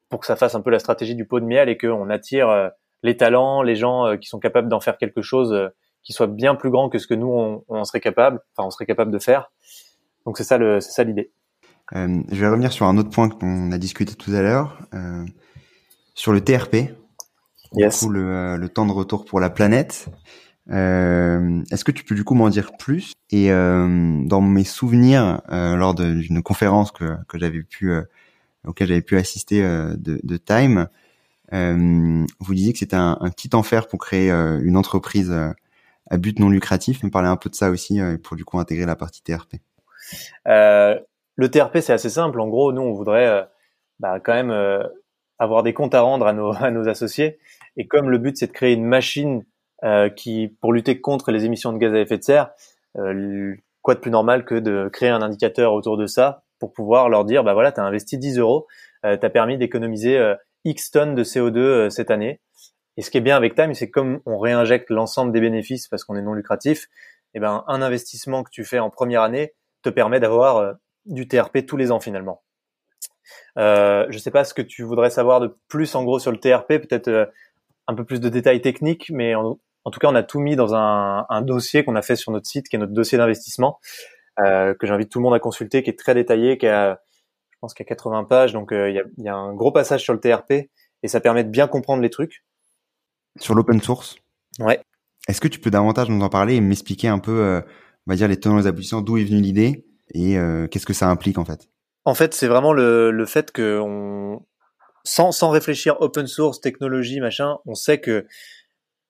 pour 0.08 0.20
que 0.20 0.26
ça 0.26 0.36
fasse 0.36 0.54
un 0.54 0.60
peu 0.60 0.70
la 0.70 0.78
stratégie 0.78 1.14
du 1.14 1.26
pot 1.26 1.40
de 1.40 1.46
miel 1.46 1.68
et 1.68 1.78
qu'on 1.78 2.10
attire 2.10 2.48
euh, 2.48 2.68
les 3.02 3.16
talents, 3.16 3.62
les 3.62 3.76
gens 3.76 4.16
qui 4.16 4.28
sont 4.28 4.38
capables 4.38 4.68
d'en 4.68 4.80
faire 4.80 4.96
quelque 4.96 5.22
chose 5.22 5.70
qui 6.02 6.12
soit 6.12 6.26
bien 6.26 6.54
plus 6.54 6.70
grand 6.70 6.88
que 6.88 6.98
ce 6.98 7.06
que 7.06 7.14
nous 7.14 7.32
on, 7.32 7.64
on 7.68 7.84
serait 7.84 8.00
capable, 8.00 8.40
enfin 8.54 8.66
on 8.66 8.70
serait 8.70 8.86
capable 8.86 9.10
de 9.10 9.18
faire. 9.18 9.50
Donc 10.26 10.38
c'est 10.38 10.44
ça 10.44 10.58
le, 10.58 10.80
c'est 10.80 10.92
ça 10.92 11.04
l'idée. 11.04 11.32
Euh, 11.94 12.22
je 12.30 12.40
vais 12.40 12.48
revenir 12.48 12.72
sur 12.72 12.86
un 12.86 12.96
autre 12.96 13.10
point 13.10 13.28
qu'on 13.28 13.72
a 13.72 13.78
discuté 13.78 14.14
tout 14.14 14.30
à 14.32 14.40
l'heure, 14.40 14.78
euh, 14.94 15.24
sur 16.14 16.32
le 16.32 16.40
TRP. 16.40 16.94
Yes. 17.74 18.00
Du 18.00 18.06
coup, 18.06 18.12
le, 18.12 18.56
le, 18.56 18.68
temps 18.68 18.86
de 18.86 18.92
retour 18.92 19.24
pour 19.24 19.40
la 19.40 19.50
planète. 19.50 20.08
Euh, 20.72 21.62
Est-ce 21.70 21.84
que 21.84 21.92
tu 21.92 22.04
peux 22.04 22.14
du 22.14 22.24
coup 22.24 22.34
m'en 22.34 22.48
dire 22.48 22.72
plus? 22.78 23.12
Et 23.30 23.52
euh, 23.52 24.20
dans 24.24 24.40
mes 24.40 24.64
souvenirs, 24.64 25.42
euh, 25.50 25.76
lors 25.76 25.94
d'une 25.94 26.42
conférence 26.42 26.92
que, 26.92 27.16
que 27.28 27.38
j'avais 27.38 27.62
pu, 27.62 27.90
euh, 27.90 28.02
auquel 28.66 28.88
j'avais 28.88 29.02
pu 29.02 29.16
assister 29.16 29.62
euh, 29.62 29.94
de, 29.96 30.20
de, 30.22 30.36
Time, 30.36 30.88
vous 31.50 32.54
disiez 32.54 32.72
que 32.72 32.78
c'était 32.78 32.96
un, 32.96 33.18
un, 33.20 33.30
petit 33.30 33.50
enfer 33.54 33.86
pour 33.86 33.98
créer 33.98 34.30
une 34.30 34.76
entreprise 34.76 35.30
à 36.10 36.16
but 36.16 36.38
non 36.38 36.48
lucratif. 36.48 37.02
Me 37.02 37.10
parler 37.10 37.28
un 37.28 37.36
peu 37.36 37.50
de 37.50 37.54
ça 37.54 37.68
aussi 37.68 38.00
pour 38.22 38.38
du 38.38 38.44
coup 38.46 38.58
intégrer 38.58 38.86
la 38.86 38.96
partie 38.96 39.22
TRP. 39.22 39.56
le 40.46 41.48
TRP 41.48 41.80
c'est 41.80 41.92
assez 41.92 42.08
simple. 42.08 42.40
En 42.40 42.48
gros, 42.48 42.72
nous 42.72 42.80
on 42.80 42.94
voudrait 42.94 43.46
bah, 43.98 44.18
quand 44.18 44.32
même 44.32 44.88
avoir 45.38 45.62
des 45.62 45.74
comptes 45.74 45.94
à 45.94 46.00
rendre 46.00 46.26
à 46.26 46.32
nos, 46.32 46.52
à 46.58 46.70
nos 46.70 46.88
associés. 46.88 47.38
Et 47.76 47.86
comme 47.86 48.08
le 48.08 48.16
but 48.16 48.38
c'est 48.38 48.46
de 48.46 48.52
créer 48.52 48.72
une 48.72 48.86
machine 48.86 49.44
euh, 49.84 50.08
qui, 50.08 50.48
pour 50.60 50.72
lutter 50.72 51.00
contre 51.00 51.30
les 51.30 51.44
émissions 51.44 51.72
de 51.72 51.78
gaz 51.78 51.94
à 51.94 52.00
effet 52.00 52.18
de 52.18 52.22
serre, 52.22 52.50
euh, 52.98 53.54
quoi 53.82 53.94
de 53.94 54.00
plus 54.00 54.10
normal 54.10 54.44
que 54.44 54.54
de 54.54 54.88
créer 54.92 55.08
un 55.08 55.22
indicateur 55.22 55.72
autour 55.72 55.96
de 55.96 56.06
ça 56.06 56.44
pour 56.58 56.72
pouvoir 56.72 57.08
leur 57.08 57.24
dire, 57.24 57.42
bah 57.42 57.54
voilà, 57.54 57.72
tu 57.72 57.80
as 57.80 57.84
investi 57.84 58.18
10 58.18 58.38
euros, 58.38 58.66
euh, 59.04 59.16
tu 59.16 59.26
as 59.26 59.30
permis 59.30 59.58
d'économiser 59.58 60.16
euh, 60.16 60.34
X 60.64 60.92
tonnes 60.92 61.14
de 61.14 61.24
CO2 61.24 61.90
cette 61.90 62.10
année. 62.10 62.40
Et 62.96 63.02
ce 63.02 63.10
qui 63.10 63.18
est 63.18 63.22
bien 63.22 63.36
avec 63.36 63.54
Time, 63.54 63.74
c'est 63.74 63.90
comme 63.90 64.20
on 64.26 64.38
réinjecte 64.38 64.90
l'ensemble 64.90 65.32
des 65.32 65.40
bénéfices 65.40 65.88
parce 65.88 66.04
qu'on 66.04 66.14
est 66.16 66.22
non 66.22 66.34
lucratif, 66.34 66.84
et 67.34 67.38
eh 67.38 67.40
ben 67.40 67.64
un 67.66 67.80
investissement 67.80 68.44
que 68.44 68.50
tu 68.50 68.64
fais 68.64 68.78
en 68.78 68.90
première 68.90 69.22
année 69.22 69.54
te 69.82 69.88
permet 69.88 70.20
d'avoir 70.20 70.74
du 71.06 71.26
TRP 71.26 71.64
tous 71.66 71.78
les 71.78 71.90
ans 71.90 71.98
finalement. 71.98 72.42
Euh, 73.58 74.06
je 74.10 74.18
sais 74.18 74.30
pas 74.30 74.44
ce 74.44 74.52
que 74.52 74.60
tu 74.60 74.82
voudrais 74.82 75.08
savoir 75.08 75.40
de 75.40 75.56
plus 75.68 75.94
en 75.94 76.04
gros 76.04 76.18
sur 76.18 76.30
le 76.30 76.38
TRP, 76.38 76.78
peut-être 76.78 77.32
un 77.88 77.94
peu 77.94 78.04
plus 78.04 78.20
de 78.20 78.28
détails 78.28 78.60
techniques, 78.60 79.10
mais 79.10 79.34
en, 79.34 79.58
En 79.84 79.90
tout 79.90 79.98
cas, 79.98 80.08
on 80.08 80.14
a 80.14 80.22
tout 80.22 80.40
mis 80.40 80.56
dans 80.56 80.74
un, 80.74 81.26
un 81.28 81.42
dossier 81.42 81.84
qu'on 81.84 81.96
a 81.96 82.02
fait 82.02 82.16
sur 82.16 82.32
notre 82.32 82.46
site, 82.46 82.68
qui 82.68 82.76
est 82.76 82.78
notre 82.78 82.92
dossier 82.92 83.18
d'investissement, 83.18 83.80
euh, 84.40 84.74
que 84.74 84.86
j'invite 84.86 85.10
tout 85.10 85.18
le 85.18 85.24
monde 85.24 85.34
à 85.34 85.40
consulter, 85.40 85.82
qui 85.82 85.90
est 85.90 85.98
très 85.98 86.14
détaillé, 86.14 86.58
qui 86.58 86.66
a, 86.66 87.00
je 87.50 87.56
pense 87.60 87.74
qu'il 87.74 87.84
y 87.84 87.88
a 87.88 87.90
80 87.94 88.24
pages, 88.24 88.52
donc 88.52 88.68
il 88.72 88.94
y, 88.94 88.98
a, 88.98 89.04
y, 89.18 89.28
a, 89.28 89.34
un 89.34 89.54
gros 89.54 89.72
passage 89.72 90.02
sur 90.02 90.12
le 90.12 90.20
TRP 90.20 90.70
et 91.02 91.08
ça 91.08 91.20
permet 91.20 91.44
de 91.44 91.50
bien 91.50 91.66
comprendre 91.66 92.02
les 92.02 92.10
trucs. 92.10 92.44
Sur 93.40 93.54
l'open 93.54 93.80
source? 93.80 94.16
Ouais. 94.58 94.80
Est-ce 95.28 95.40
que 95.40 95.48
tu 95.48 95.58
peux 95.58 95.70
davantage 95.70 96.08
nous 96.08 96.22
en 96.22 96.28
parler 96.28 96.56
et 96.56 96.60
m'expliquer 96.60 97.08
un 97.08 97.18
peu, 97.18 97.62
on 98.06 98.10
va 98.10 98.16
dire 98.16 98.28
les 98.28 98.38
tenants 98.38 98.58
et 98.58 98.62
les 98.62 98.66
aboutissants, 98.66 99.00
d'où 99.00 99.16
est 99.18 99.24
venue 99.24 99.40
l'idée 99.40 99.86
et 100.14 100.36
qu'est-ce 100.70 100.86
que 100.86 100.92
ça 100.92 101.08
implique 101.08 101.38
en 101.38 101.44
fait? 101.44 101.68
En 102.04 102.14
fait, 102.14 102.34
c'est 102.34 102.48
vraiment 102.48 102.72
le, 102.72 103.12
le 103.12 103.26
fait 103.26 103.52
que 103.52 103.78
on, 103.80 104.44
sans, 105.04 105.32
sans 105.32 105.50
réfléchir 105.50 106.00
open 106.00 106.26
source, 106.26 106.60
technologie, 106.60 107.20
machin, 107.20 107.58
on 107.66 107.74
sait 107.74 108.00
que 108.00 108.26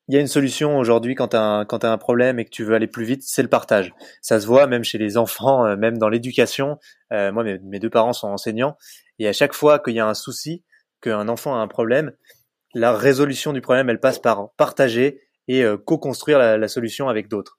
il 0.08 0.14
y 0.14 0.18
a 0.18 0.20
une 0.20 0.28
solution 0.28 0.78
aujourd'hui 0.78 1.14
quand 1.14 1.28
tu 1.28 1.36
as, 1.36 1.66
un 1.70 1.98
problème 1.98 2.38
et 2.38 2.44
que 2.44 2.50
tu 2.50 2.64
veux 2.64 2.74
aller 2.74 2.86
plus 2.86 3.04
vite, 3.04 3.22
c'est 3.24 3.42
le 3.42 3.48
partage. 3.48 3.94
Ça 4.20 4.40
se 4.40 4.46
voit 4.46 4.66
même 4.66 4.84
chez 4.84 4.98
les 4.98 5.16
enfants, 5.16 5.64
euh, 5.64 5.76
même 5.76 5.98
dans 5.98 6.08
l'éducation. 6.08 6.78
Euh, 7.12 7.32
moi, 7.32 7.44
mes, 7.44 7.58
mes, 7.60 7.78
deux 7.78 7.90
parents 7.90 8.12
sont 8.12 8.28
enseignants 8.28 8.76
et 9.18 9.28
à 9.28 9.32
chaque 9.32 9.54
fois 9.54 9.78
qu'il 9.78 9.94
y 9.94 10.00
a 10.00 10.06
un 10.06 10.14
souci, 10.14 10.64
qu'un 11.00 11.28
enfant 11.28 11.54
a 11.54 11.58
un 11.58 11.68
problème, 11.68 12.12
la 12.74 12.92
résolution 12.92 13.52
du 13.52 13.60
problème, 13.60 13.90
elle 13.90 14.00
passe 14.00 14.18
par 14.18 14.50
partager 14.56 15.20
et 15.48 15.62
euh, 15.62 15.76
co-construire 15.76 16.38
la, 16.38 16.58
la, 16.58 16.68
solution 16.68 17.08
avec 17.08 17.28
d'autres. 17.28 17.58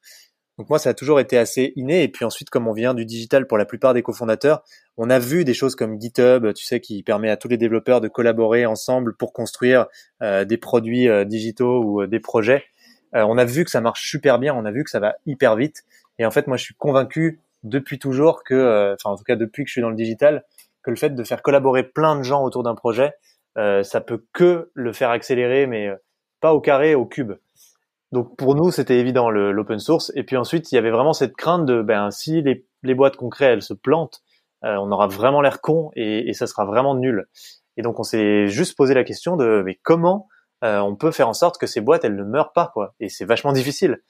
Donc 0.57 0.69
moi, 0.69 0.79
ça 0.79 0.89
a 0.89 0.93
toujours 0.93 1.19
été 1.19 1.37
assez 1.37 1.73
inné. 1.75 2.03
Et 2.03 2.07
puis 2.07 2.25
ensuite, 2.25 2.49
comme 2.49 2.67
on 2.67 2.73
vient 2.73 2.93
du 2.93 3.05
digital 3.05 3.47
pour 3.47 3.57
la 3.57 3.65
plupart 3.65 3.93
des 3.93 4.03
cofondateurs, 4.03 4.63
on 4.97 5.09
a 5.09 5.19
vu 5.19 5.43
des 5.43 5.53
choses 5.53 5.75
comme 5.75 5.99
GitHub, 5.99 6.53
tu 6.53 6.65
sais, 6.65 6.79
qui 6.79 7.03
permet 7.03 7.29
à 7.29 7.37
tous 7.37 7.47
les 7.47 7.57
développeurs 7.57 8.01
de 8.01 8.07
collaborer 8.07 8.65
ensemble 8.65 9.15
pour 9.15 9.33
construire 9.33 9.87
euh, 10.21 10.45
des 10.45 10.57
produits 10.57 11.09
euh, 11.09 11.25
digitaux 11.25 11.83
ou 11.83 12.01
euh, 12.01 12.07
des 12.07 12.19
projets. 12.19 12.63
Euh, 13.15 13.25
on 13.27 13.37
a 13.37 13.45
vu 13.45 13.65
que 13.65 13.71
ça 13.71 13.81
marche 13.81 14.09
super 14.09 14.39
bien, 14.39 14.53
on 14.53 14.65
a 14.65 14.71
vu 14.71 14.83
que 14.83 14.89
ça 14.89 14.99
va 14.99 15.15
hyper 15.25 15.55
vite. 15.55 15.83
Et 16.19 16.25
en 16.25 16.31
fait, 16.31 16.47
moi, 16.47 16.57
je 16.57 16.63
suis 16.63 16.75
convaincu 16.75 17.39
depuis 17.63 17.97
toujours 17.97 18.43
que, 18.43 18.53
euh, 18.53 18.93
enfin, 18.93 19.13
en 19.13 19.17
tout 19.17 19.23
cas 19.23 19.35
depuis 19.35 19.63
que 19.63 19.67
je 19.69 19.73
suis 19.73 19.81
dans 19.81 19.89
le 19.89 19.95
digital, 19.95 20.45
que 20.83 20.91
le 20.91 20.97
fait 20.97 21.11
de 21.11 21.23
faire 21.23 21.41
collaborer 21.41 21.83
plein 21.83 22.15
de 22.15 22.23
gens 22.23 22.43
autour 22.43 22.63
d'un 22.63 22.75
projet, 22.75 23.13
ça 23.55 24.01
peut 24.01 24.25
que 24.33 24.71
le 24.73 24.91
faire 24.93 25.11
accélérer, 25.11 25.67
mais 25.67 25.89
pas 26.41 26.53
au 26.53 26.59
carré, 26.59 26.95
au 26.95 27.05
cube. 27.05 27.33
Donc 28.11 28.35
pour 28.35 28.55
nous, 28.55 28.69
c'était 28.71 28.99
évident 28.99 29.29
l'open 29.29 29.79
source. 29.79 30.11
Et 30.15 30.23
puis 30.23 30.37
ensuite, 30.37 30.71
il 30.71 30.75
y 30.75 30.77
avait 30.77 30.91
vraiment 30.91 31.13
cette 31.13 31.35
crainte 31.35 31.65
de, 31.65 31.81
ben, 31.81 32.11
si 32.11 32.41
les, 32.41 32.65
les 32.81 32.95
boîtes 32.95 33.15
concrètes 33.15 33.53
elles 33.53 33.61
se 33.61 33.73
plantent, 33.73 34.21
euh, 34.21 34.32
on 34.63 34.91
aura 34.91 35.07
vraiment 35.07 35.41
l'air 35.41 35.61
con 35.61 35.91
et, 35.95 36.29
et, 36.29 36.33
ça 36.33 36.47
sera 36.47 36.65
vraiment 36.65 36.95
nul. 36.95 37.27
Et 37.77 37.81
donc 37.81 37.99
on 37.99 38.03
s'est 38.03 38.47
juste 38.47 38.75
posé 38.77 38.93
la 38.93 39.03
question 39.03 39.35
de, 39.35 39.61
mais 39.65 39.79
comment 39.83 40.27
euh, 40.63 40.79
on 40.79 40.95
peut 40.95 41.11
faire 41.11 41.27
en 41.27 41.33
sorte 41.33 41.57
que 41.57 41.67
ces 41.67 41.81
boîtes 41.81 42.05
elles 42.05 42.15
ne 42.15 42.23
meurent 42.23 42.53
pas, 42.53 42.71
quoi 42.73 42.95
Et 42.99 43.09
c'est 43.09 43.25
vachement 43.25 43.51
difficile. 43.51 44.01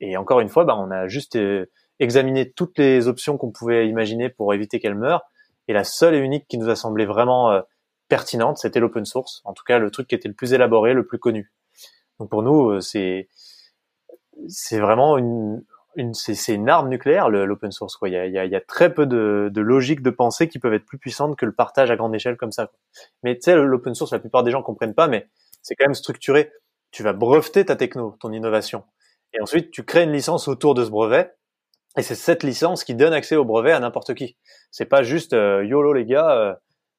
Et 0.00 0.16
encore 0.16 0.40
une 0.40 0.48
fois, 0.48 0.64
ben, 0.64 0.74
on 0.74 0.90
a 0.90 1.08
juste 1.08 1.36
euh, 1.36 1.66
examiné 1.98 2.52
toutes 2.52 2.78
les 2.78 3.08
options 3.08 3.36
qu'on 3.38 3.50
pouvait 3.50 3.88
imaginer 3.88 4.28
pour 4.28 4.54
éviter 4.54 4.78
qu'elles 4.78 4.94
meurent. 4.94 5.22
Et 5.68 5.72
la 5.72 5.84
seule 5.84 6.14
et 6.14 6.18
unique 6.18 6.46
qui 6.46 6.58
nous 6.58 6.68
a 6.68 6.76
semblé 6.76 7.06
vraiment 7.06 7.60
pertinente, 8.08 8.58
c'était 8.58 8.78
l'open 8.78 9.04
source. 9.04 9.42
En 9.44 9.52
tout 9.52 9.64
cas, 9.66 9.78
le 9.78 9.90
truc 9.90 10.06
qui 10.06 10.14
était 10.14 10.28
le 10.28 10.34
plus 10.34 10.52
élaboré, 10.52 10.92
le 10.94 11.04
plus 11.04 11.18
connu. 11.18 11.52
Donc 12.20 12.30
pour 12.30 12.44
nous, 12.44 12.80
c'est 12.80 13.28
c'est 14.46 14.78
vraiment 14.78 15.18
une, 15.18 15.64
une 15.96 16.14
c'est 16.14 16.54
une 16.54 16.68
arme 16.68 16.88
nucléaire 16.88 17.28
l'open 17.28 17.72
source 17.72 17.96
quoi. 17.96 18.08
Il 18.08 18.12
y 18.12 18.16
a, 18.16 18.26
il 18.44 18.50
y 18.50 18.56
a, 18.56 18.60
très 18.60 18.92
peu 18.92 19.06
de, 19.06 19.50
de 19.52 19.60
logique 19.60 20.02
de 20.02 20.10
pensée 20.10 20.48
qui 20.48 20.58
peuvent 20.58 20.74
être 20.74 20.86
plus 20.86 20.98
puissantes 20.98 21.36
que 21.36 21.46
le 21.46 21.52
partage 21.52 21.90
à 21.90 21.96
grande 21.96 22.14
échelle 22.14 22.36
comme 22.36 22.52
ça. 22.52 22.70
Mais 23.22 23.34
tu 23.34 23.42
sais 23.42 23.56
l'open 23.56 23.94
source 23.94 24.12
la 24.12 24.18
plupart 24.18 24.42
des 24.42 24.50
gens 24.50 24.62
comprennent 24.62 24.94
pas 24.94 25.08
mais 25.08 25.28
c'est 25.62 25.74
quand 25.74 25.86
même 25.86 25.94
structuré. 25.94 26.52
Tu 26.92 27.02
vas 27.02 27.12
breveter 27.12 27.64
ta 27.64 27.76
techno, 27.76 28.16
ton 28.20 28.32
innovation 28.32 28.84
et 29.32 29.40
ensuite 29.40 29.70
tu 29.70 29.84
crées 29.84 30.04
une 30.04 30.12
licence 30.12 30.48
autour 30.48 30.74
de 30.74 30.84
ce 30.84 30.90
brevet 30.90 31.32
et 31.96 32.02
c'est 32.02 32.14
cette 32.14 32.42
licence 32.42 32.84
qui 32.84 32.94
donne 32.94 33.12
accès 33.12 33.36
au 33.36 33.44
brevet 33.44 33.72
à 33.72 33.80
n'importe 33.80 34.14
qui. 34.14 34.36
C'est 34.70 34.84
pas 34.84 35.02
juste 35.02 35.32
euh, 35.32 35.64
YOLO 35.64 35.92
les 35.94 36.04
gars, 36.04 36.30
euh, 36.30 36.54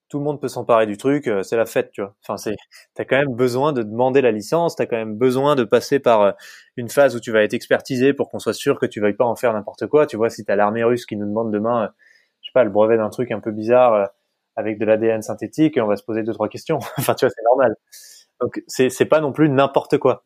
tout 0.09 0.19
le 0.19 0.23
monde 0.23 0.39
peut 0.39 0.47
s'emparer 0.47 0.85
du 0.85 0.97
truc, 0.97 1.27
euh, 1.27 1.43
c'est 1.43 1.57
la 1.57 1.65
fête, 1.65 1.91
tu 1.91 2.01
vois. 2.01 2.15
Enfin, 2.23 2.37
c'est, 2.37 2.55
t'as 2.93 3.03
quand 3.03 3.17
même 3.17 3.35
besoin 3.35 3.73
de 3.73 3.83
demander 3.83 4.21
la 4.21 4.31
licence, 4.31 4.75
t'as 4.75 4.85
quand 4.85 4.95
même 4.95 5.15
besoin 5.15 5.55
de 5.55 5.63
passer 5.63 5.99
par 5.99 6.21
euh, 6.21 6.31
une 6.77 6.89
phase 6.89 7.15
où 7.15 7.19
tu 7.19 7.31
vas 7.31 7.43
être 7.43 7.53
expertisé 7.53 8.13
pour 8.13 8.29
qu'on 8.29 8.39
soit 8.39 8.53
sûr 8.53 8.79
que 8.79 8.85
tu 8.85 9.01
veuilles 9.01 9.15
pas 9.15 9.25
en 9.25 9.35
faire 9.35 9.53
n'importe 9.53 9.87
quoi. 9.87 10.05
Tu 10.05 10.15
vois, 10.15 10.29
si 10.29 10.45
t'as 10.45 10.55
l'armée 10.55 10.83
russe 10.83 11.05
qui 11.05 11.17
nous 11.17 11.25
demande 11.25 11.51
demain, 11.51 11.83
euh, 11.83 11.87
je 12.41 12.47
sais 12.47 12.53
pas, 12.53 12.63
le 12.63 12.69
brevet 12.69 12.97
d'un 12.97 13.09
truc 13.09 13.31
un 13.31 13.41
peu 13.41 13.51
bizarre 13.51 14.09
avec 14.55 14.79
de 14.79 14.85
l'ADN 14.85 15.21
synthétique, 15.21 15.77
on 15.81 15.87
va 15.87 15.97
se 15.97 16.03
poser 16.03 16.23
deux 16.23 16.33
trois 16.33 16.47
questions. 16.47 16.79
enfin, 16.97 17.13
tu 17.13 17.25
vois, 17.25 17.33
c'est 17.35 17.43
normal. 17.43 17.75
Donc, 18.39 18.61
c'est, 18.67 18.89
c'est 18.89 19.05
pas 19.05 19.19
non 19.19 19.33
plus 19.33 19.49
n'importe 19.49 19.97
quoi. 19.97 20.23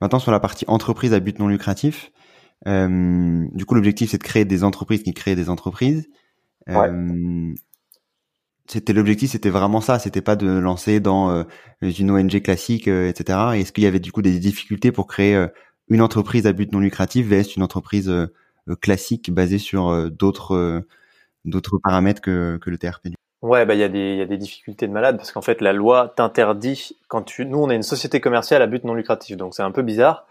Maintenant, 0.00 0.18
sur 0.18 0.32
la 0.32 0.40
partie 0.40 0.64
entreprise 0.68 1.14
à 1.14 1.20
but 1.20 1.38
non 1.38 1.48
lucratif, 1.48 2.10
du 2.66 3.64
coup, 3.66 3.74
l'objectif 3.74 4.10
c'est 4.10 4.18
de 4.18 4.22
créer 4.22 4.44
des 4.44 4.64
entreprises 4.64 5.02
qui 5.02 5.14
créent 5.14 5.36
des 5.36 5.48
entreprises. 5.48 6.08
Ouais 6.66 6.90
c'était 8.68 8.92
l'objectif, 8.92 9.30
c'était 9.30 9.50
vraiment 9.50 9.80
ça. 9.80 9.98
C'était 9.98 10.20
pas 10.20 10.36
de 10.36 10.46
lancer 10.46 11.00
dans 11.00 11.30
euh, 11.30 11.44
une 11.80 12.10
ONG 12.10 12.42
classique, 12.42 12.88
euh, 12.88 13.08
etc. 13.08 13.38
Est-ce 13.54 13.72
qu'il 13.72 13.84
y 13.84 13.86
avait 13.86 14.00
du 14.00 14.12
coup 14.12 14.22
des 14.22 14.38
difficultés 14.38 14.92
pour 14.92 15.06
créer 15.06 15.34
euh, 15.34 15.46
une 15.88 16.02
entreprise 16.02 16.46
à 16.46 16.52
but 16.52 16.72
non 16.72 16.80
lucratif 16.80 17.26
vs 17.28 17.56
une 17.56 17.62
entreprise 17.62 18.12
classique 18.80 19.32
basée 19.32 19.58
sur 19.58 20.10
d'autres 20.10 20.82
d'autres 21.44 21.78
paramètres 21.78 22.20
que, 22.20 22.58
que 22.60 22.70
le 22.70 22.78
TRP 22.78 23.10
Ouais, 23.42 23.64
bah 23.64 23.74
il 23.74 23.78
y 23.78 23.84
a 23.84 23.88
des 23.88 24.14
il 24.14 24.18
y 24.18 24.20
a 24.20 24.26
des 24.26 24.36
difficultés 24.36 24.88
de 24.88 24.92
malade 24.92 25.16
parce 25.16 25.30
qu'en 25.30 25.42
fait 25.42 25.60
la 25.60 25.72
loi 25.72 26.12
t'interdit 26.16 26.96
quand 27.06 27.22
tu 27.22 27.46
nous 27.46 27.58
on 27.58 27.70
est 27.70 27.76
une 27.76 27.84
société 27.84 28.20
commerciale 28.20 28.62
à 28.62 28.66
but 28.66 28.82
non 28.82 28.94
lucratif 28.94 29.36
donc 29.36 29.54
c'est 29.54 29.62
un 29.62 29.70
peu 29.70 29.82
bizarre. 29.82 30.26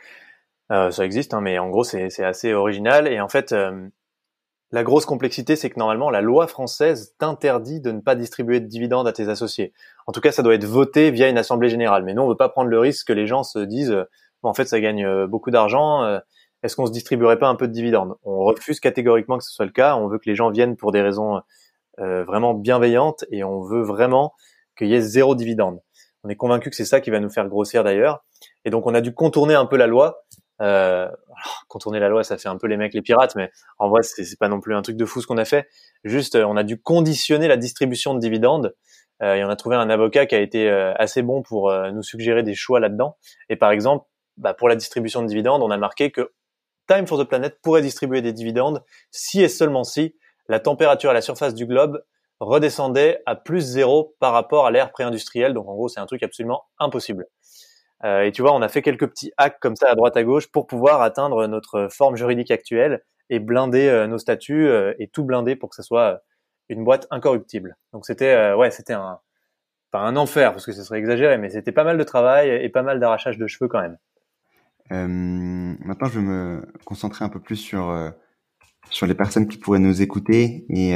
ça 0.70 1.06
existe 1.06 1.34
hein, 1.34 1.40
mais 1.40 1.58
en 1.58 1.70
gros 1.70 1.86
c'est 1.86 2.10
c'est 2.10 2.26
assez 2.26 2.54
original 2.54 3.08
et 3.08 3.22
en 3.22 3.30
fait 3.30 3.56
la 4.72 4.84
grosse 4.84 5.06
complexité, 5.06 5.56
c'est 5.56 5.70
que 5.70 5.80
normalement, 5.80 6.10
la 6.10 6.22
loi 6.22 6.48
française 6.48 7.16
t'interdit 7.18 7.82
de 7.82 7.92
ne 7.92 8.02
pas 8.02 8.16
distribuer 8.16 8.60
de 8.60 8.66
dividendes 8.66 9.08
à 9.08 9.14
tes 9.14 9.30
associés. 9.30 9.74
En 10.08 10.12
tout 10.12 10.22
cas, 10.22 10.32
ça 10.32 10.44
doit 10.44 10.56
être 10.56 10.66
voté 10.66 11.12
via 11.12 11.30
une 11.30 11.38
assemblée 11.38 11.70
générale. 11.70 12.04
Mais 12.04 12.14
nous, 12.14 12.24
on 12.24 12.28
veut 12.28 12.36
pas 12.36 12.50
prendre 12.50 12.70
le 12.70 12.80
risque 12.80 13.08
que 13.08 13.14
les 13.14 13.28
gens 13.28 13.44
se 13.44 13.60
disent, 13.60 13.92
euh, 13.92 14.06
en 14.42 14.54
fait, 14.54 14.66
ça 14.66 14.80
gagne 14.80 15.06
euh, 15.06 15.28
beaucoup 15.28 15.52
d'argent. 15.52 16.04
Euh, 16.04 16.20
est-ce 16.64 16.76
qu'on 16.76 16.88
se 16.88 16.92
distribuerait 16.92 17.38
pas 17.38 17.48
un 17.48 17.56
peu 17.56 17.68
de 17.68 17.74
dividendes? 17.74 18.16
On 18.24 18.44
refuse 18.44 18.80
catégoriquement 18.80 19.38
que 19.38 19.44
ce 19.44 19.52
soit 19.52 19.66
le 19.66 19.72
cas. 19.72 19.96
On 19.96 20.08
veut 20.08 20.18
que 20.18 20.30
les 20.30 20.36
gens 20.36 20.50
viennent 20.50 20.76
pour 20.76 20.92
des 20.92 21.02
raisons 21.02 21.42
vraiment 21.98 22.54
bienveillantes 22.54 23.24
et 23.32 23.46
on 23.46 23.62
veut 23.62 23.82
vraiment 23.82 24.34
qu'il 24.78 24.88
y 24.88 24.96
ait 24.96 25.02
zéro 25.02 25.34
dividende. 25.36 25.80
On 26.24 26.30
est 26.30 26.36
convaincu 26.36 26.70
que 26.70 26.76
c'est 26.76 26.86
ça 26.86 27.00
qui 27.00 27.12
va 27.12 27.20
nous 27.20 27.30
faire 27.30 27.48
grossir 27.48 27.84
d'ailleurs. 27.84 28.26
Et 28.66 28.72
donc, 28.72 28.88
on 28.88 28.96
a 28.96 29.02
dû 29.02 29.14
contourner 29.14 29.54
un 29.54 29.66
peu 29.66 29.78
la 29.78 29.88
loi 29.88 30.26
euh, 30.62 31.06
alors, 31.06 31.66
contourner 31.68 32.00
la 32.00 32.10
loi, 32.10 32.24
ça 32.24 32.38
fait 32.38 32.48
un 32.48 32.58
peu 32.58 32.68
les 32.68 32.78
mecs 32.78 32.94
les 32.94 33.02
pirates, 33.02 33.36
mais 33.36 33.52
en 33.78 33.90
vrai, 33.90 34.04
c'est 34.04 34.40
pas 34.40 34.48
non 34.48 34.62
plus 34.62 34.76
un 34.76 34.82
truc 34.82 34.96
de 34.96 35.06
fou 35.06 35.22
ce 35.22 35.28
qu'on 35.28 35.38
a 35.38 35.46
fait. 35.46 35.68
Juste, 36.04 36.36
euh, 36.36 36.46
on 36.46 36.56
a 36.56 36.64
dû 36.64 36.82
conditionner 36.82 37.48
la 37.48 37.58
distribution 37.58 38.14
de 38.14 38.20
dividendes. 38.20 38.74
Euh, 39.24 39.36
et 39.36 39.44
on 39.44 39.50
a 39.50 39.56
trouvé 39.56 39.76
un 39.76 39.90
avocat 39.90 40.26
qui 40.26 40.36
a 40.36 40.40
été 40.40 40.70
euh, 40.70 40.94
assez 40.96 41.22
bon 41.22 41.42
pour 41.42 41.70
euh, 41.70 41.92
nous 41.92 42.04
suggérer 42.04 42.44
des 42.44 42.54
choix 42.54 42.80
là-dedans. 42.80 43.18
Et 43.50 43.56
par 43.56 43.72
exemple, 43.72 44.06
bah, 44.38 44.54
pour 44.54 44.68
la 44.68 44.76
distribution 44.76 45.22
de 45.22 45.28
dividendes, 45.28 45.64
on 45.64 45.72
a 45.72 45.78
marqué 45.78 46.12
que 46.12 46.34
Time 46.88 47.08
for 47.08 47.18
the 47.18 47.28
Planet 47.28 47.60
pourrait 47.62 47.82
distribuer 47.82 48.22
des 48.22 48.34
dividendes 48.34 48.84
si 49.12 49.42
et 49.42 49.50
seulement 49.50 49.84
si 49.84 50.16
la 50.50 50.60
température 50.60 51.10
à 51.10 51.14
la 51.14 51.22
surface 51.22 51.56
du 51.56 51.66
globe 51.66 52.04
redescendait 52.40 53.24
à 53.26 53.36
plus 53.36 53.62
zéro 53.62 54.16
par 54.20 54.34
rapport 54.34 54.68
à 54.68 54.72
l'ère 54.72 54.92
pré-industrielle. 54.92 55.54
Donc 55.54 55.68
en 55.68 55.74
gros, 55.74 55.88
c'est 55.88 56.02
un 56.02 56.06
truc 56.06 56.22
absolument 56.22 56.66
impossible. 56.80 57.26
Euh, 58.06 58.24
et 58.24 58.32
tu 58.32 58.42
vois, 58.42 58.54
on 58.54 58.62
a 58.62 58.70
fait 58.70 58.82
quelques 58.82 59.08
petits 59.08 59.32
hacks 59.38 59.60
comme 59.60 59.76
ça 59.76 59.90
à 59.90 59.96
droite 59.96 60.16
à 60.16 60.24
gauche 60.24 60.48
pour 60.48 60.68
pouvoir 60.68 61.02
atteindre 61.02 61.48
notre 61.48 61.88
forme 61.92 62.16
juridique 62.16 62.52
actuelle 62.52 63.04
et 63.30 63.40
blinder 63.40 63.88
euh, 63.90 64.06
nos 64.06 64.20
statuts 64.20 64.68
euh, 64.68 64.94
et 65.00 65.08
tout 65.08 65.24
blinder 65.24 65.56
pour 65.56 65.70
que 65.70 65.76
ce 65.76 65.82
soit 65.82 66.22
une 66.70 66.84
boîte 66.84 67.08
incorruptible. 67.10 67.78
Donc 67.94 68.06
c'était 68.06 68.54
ouais, 68.54 68.72
c'était 68.72 68.94
un 68.94 69.20
pas 69.92 70.00
un 70.00 70.16
enfer 70.16 70.52
parce 70.52 70.66
que 70.66 70.72
ce 70.72 70.84
serait 70.84 71.00
exagéré, 71.00 71.38
mais 71.38 71.50
c'était 71.50 71.72
pas 71.72 71.84
mal 71.84 71.98
de 71.98 72.04
travail 72.04 72.50
et 72.50 72.70
pas 72.70 72.84
mal 72.84 73.00
d'arrachage 73.00 73.38
de 73.38 73.48
cheveux 73.48 73.68
quand 73.68 73.82
même. 73.82 73.98
Euh, 74.92 75.08
maintenant, 75.08 76.08
je 76.08 76.20
vais 76.20 76.26
me 76.26 76.66
concentrer 76.86 77.26
un 77.26 77.30
peu 77.30 77.40
plus 77.40 77.56
sur 77.56 77.96
sur 78.90 79.08
les 79.08 79.16
personnes 79.16 79.48
qui 79.48 79.58
pourraient 79.58 79.80
nous 79.80 80.02
écouter 80.02 80.66
et 80.70 80.94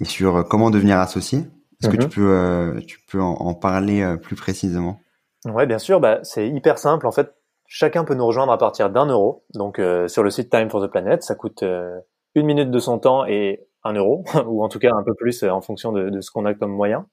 et 0.00 0.04
sur 0.04 0.46
comment 0.48 0.70
devenir 0.70 0.98
associé. 0.98 1.40
Est-ce 1.80 1.90
que 1.90 1.96
tu 1.96 2.20
mhm. 2.20 2.74
peux 2.74 2.82
tu 2.86 3.00
peux 3.08 3.20
en, 3.20 3.34
en 3.34 3.54
parler 3.54 4.16
plus 4.22 4.36
précisément? 4.36 5.00
Ouais, 5.46 5.66
bien 5.66 5.78
sûr. 5.78 6.00
Bah, 6.00 6.20
c'est 6.22 6.48
hyper 6.48 6.78
simple. 6.78 7.06
En 7.06 7.12
fait, 7.12 7.34
chacun 7.66 8.04
peut 8.04 8.14
nous 8.14 8.26
rejoindre 8.26 8.52
à 8.52 8.58
partir 8.58 8.90
d'un 8.90 9.06
euro. 9.06 9.44
Donc, 9.54 9.78
euh, 9.78 10.06
sur 10.08 10.22
le 10.22 10.30
site 10.30 10.50
Time 10.50 10.70
for 10.70 10.82
the 10.82 10.90
Planet, 10.90 11.22
ça 11.22 11.34
coûte 11.34 11.62
euh, 11.62 11.98
une 12.34 12.46
minute 12.46 12.70
de 12.70 12.78
son 12.78 12.98
temps 12.98 13.26
et 13.26 13.66
un 13.82 13.94
euro, 13.94 14.24
ou 14.46 14.62
en 14.62 14.68
tout 14.68 14.78
cas 14.78 14.92
un 14.94 15.02
peu 15.02 15.14
plus 15.14 15.42
euh, 15.42 15.50
en 15.50 15.60
fonction 15.60 15.90
de, 15.92 16.20
ce 16.20 16.30
qu'on 16.30 16.44
a 16.44 16.54
comme 16.54 16.72
moyen. 16.72 17.06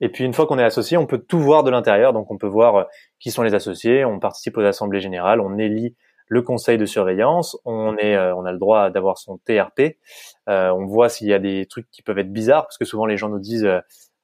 Et 0.00 0.08
puis, 0.08 0.24
une 0.24 0.32
fois 0.32 0.46
qu'on 0.46 0.58
est 0.58 0.64
associé, 0.64 0.96
on 0.96 1.06
peut 1.06 1.18
tout 1.18 1.38
voir 1.38 1.62
de 1.62 1.70
l'intérieur. 1.70 2.12
Donc, 2.12 2.30
on 2.30 2.38
peut 2.38 2.48
voir 2.48 2.86
qui 3.20 3.30
sont 3.30 3.42
les 3.42 3.54
associés. 3.54 4.04
On 4.04 4.18
participe 4.18 4.56
aux 4.56 4.64
assemblées 4.64 5.00
générales. 5.00 5.40
On 5.40 5.58
élit 5.58 5.94
le 6.26 6.42
conseil 6.42 6.78
de 6.78 6.86
surveillance. 6.86 7.58
On 7.66 7.96
est, 7.98 8.16
on 8.18 8.46
a 8.46 8.52
le 8.52 8.58
droit 8.58 8.88
d'avoir 8.88 9.18
son 9.18 9.38
TRP. 9.44 9.98
on 10.46 10.86
voit 10.86 11.10
s'il 11.10 11.28
y 11.28 11.34
a 11.34 11.38
des 11.38 11.66
trucs 11.66 11.90
qui 11.90 12.00
peuvent 12.00 12.18
être 12.18 12.32
bizarres, 12.32 12.62
parce 12.62 12.78
que 12.78 12.86
souvent 12.86 13.04
les 13.04 13.18
gens 13.18 13.28
nous 13.28 13.40
disent 13.40 13.68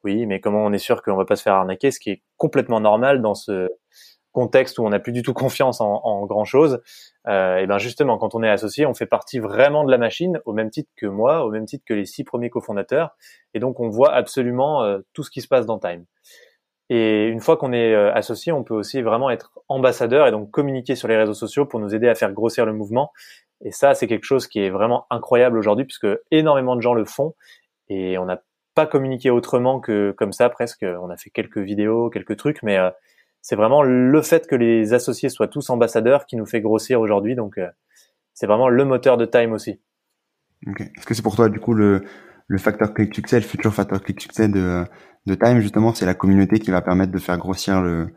oui, 0.06 0.26
mais 0.26 0.40
comment 0.40 0.64
on 0.64 0.72
est 0.72 0.78
sûr 0.78 1.02
qu'on 1.02 1.16
va 1.16 1.24
pas 1.24 1.34
se 1.34 1.42
faire 1.42 1.54
arnaquer, 1.54 1.90
ce 1.90 1.98
qui 1.98 2.10
est 2.10 2.22
complètement 2.36 2.80
normal 2.80 3.20
dans 3.20 3.34
ce 3.34 3.68
contexte 4.30 4.78
où 4.78 4.86
on 4.86 4.90
n'a 4.90 5.00
plus 5.00 5.12
du 5.12 5.22
tout 5.22 5.32
confiance 5.34 5.80
en, 5.80 6.26
grand 6.26 6.44
chose, 6.44 6.80
euh, 7.26 7.56
et 7.56 7.66
ben 7.66 7.78
justement, 7.78 8.16
quand 8.16 8.36
on 8.36 8.42
est 8.44 8.48
associé, 8.48 8.86
on 8.86 8.94
fait 8.94 9.06
partie 9.06 9.40
vraiment 9.40 9.82
de 9.82 9.90
la 9.90 9.98
machine, 9.98 10.40
au 10.44 10.52
même 10.52 10.70
titre 10.70 10.90
que 10.96 11.06
moi, 11.06 11.44
au 11.44 11.50
même 11.50 11.64
titre 11.64 11.84
que 11.84 11.94
les 11.94 12.04
six 12.04 12.22
premiers 12.22 12.50
cofondateurs, 12.50 13.16
et 13.52 13.58
donc 13.58 13.80
on 13.80 13.88
voit 13.88 14.12
absolument 14.12 14.84
euh, 14.84 15.00
tout 15.12 15.24
ce 15.24 15.30
qui 15.30 15.40
se 15.40 15.48
passe 15.48 15.66
dans 15.66 15.80
Time. 15.80 16.04
Et 16.88 17.26
une 17.26 17.40
fois 17.40 17.56
qu'on 17.56 17.72
est 17.72 17.92
euh, 17.92 18.12
associé, 18.14 18.52
on 18.52 18.62
peut 18.62 18.74
aussi 18.74 19.02
vraiment 19.02 19.28
être 19.30 19.58
ambassadeur 19.66 20.28
et 20.28 20.30
donc 20.30 20.52
communiquer 20.52 20.94
sur 20.94 21.08
les 21.08 21.16
réseaux 21.16 21.34
sociaux 21.34 21.66
pour 21.66 21.80
nous 21.80 21.96
aider 21.96 22.08
à 22.08 22.14
faire 22.14 22.32
grossir 22.32 22.64
le 22.64 22.72
mouvement. 22.72 23.10
Et 23.64 23.72
ça, 23.72 23.94
c'est 23.94 24.06
quelque 24.06 24.24
chose 24.24 24.46
qui 24.46 24.60
est 24.60 24.70
vraiment 24.70 25.06
incroyable 25.10 25.58
aujourd'hui 25.58 25.84
puisque 25.84 26.06
énormément 26.30 26.76
de 26.76 26.82
gens 26.82 26.94
le 26.94 27.04
font 27.04 27.34
et 27.88 28.18
on 28.18 28.26
n'a 28.26 28.40
pas 28.76 28.86
communiqué 28.86 29.30
autrement 29.30 29.80
que 29.80 30.12
comme 30.12 30.32
ça 30.32 30.48
presque. 30.50 30.84
On 30.84 31.10
a 31.10 31.16
fait 31.16 31.30
quelques 31.30 31.58
vidéos, 31.58 32.10
quelques 32.10 32.36
trucs, 32.36 32.62
mais 32.62 32.76
euh, 32.76 32.90
c'est 33.40 33.56
vraiment 33.56 33.82
le 33.82 34.22
fait 34.22 34.46
que 34.46 34.54
les 34.54 34.92
associés 34.92 35.30
soient 35.30 35.48
tous 35.48 35.70
ambassadeurs 35.70 36.26
qui 36.26 36.36
nous 36.36 36.46
fait 36.46 36.60
grossir 36.60 37.00
aujourd'hui. 37.00 37.34
Donc 37.34 37.58
euh, 37.58 37.68
c'est 38.34 38.46
vraiment 38.46 38.68
le 38.68 38.84
moteur 38.84 39.16
de 39.16 39.24
Time 39.24 39.52
aussi. 39.52 39.80
Est-ce 40.78 41.06
que 41.06 41.14
c'est 41.14 41.22
pour 41.22 41.36
toi 41.36 41.48
du 41.48 41.58
coup 41.58 41.72
le, 41.72 42.02
le 42.46 42.58
facteur 42.58 42.92
de 42.92 43.14
succès, 43.14 43.40
le 43.40 43.46
futur 43.46 43.72
facteur 43.72 43.98
de 43.98 44.20
succès 44.20 44.48
de, 44.48 44.84
de 45.24 45.34
Time 45.34 45.60
justement, 45.60 45.94
c'est 45.94 46.06
la 46.06 46.14
communauté 46.14 46.58
qui 46.58 46.70
va 46.70 46.82
permettre 46.82 47.12
de 47.12 47.18
faire 47.18 47.38
grossir 47.38 47.80
le 47.80 48.08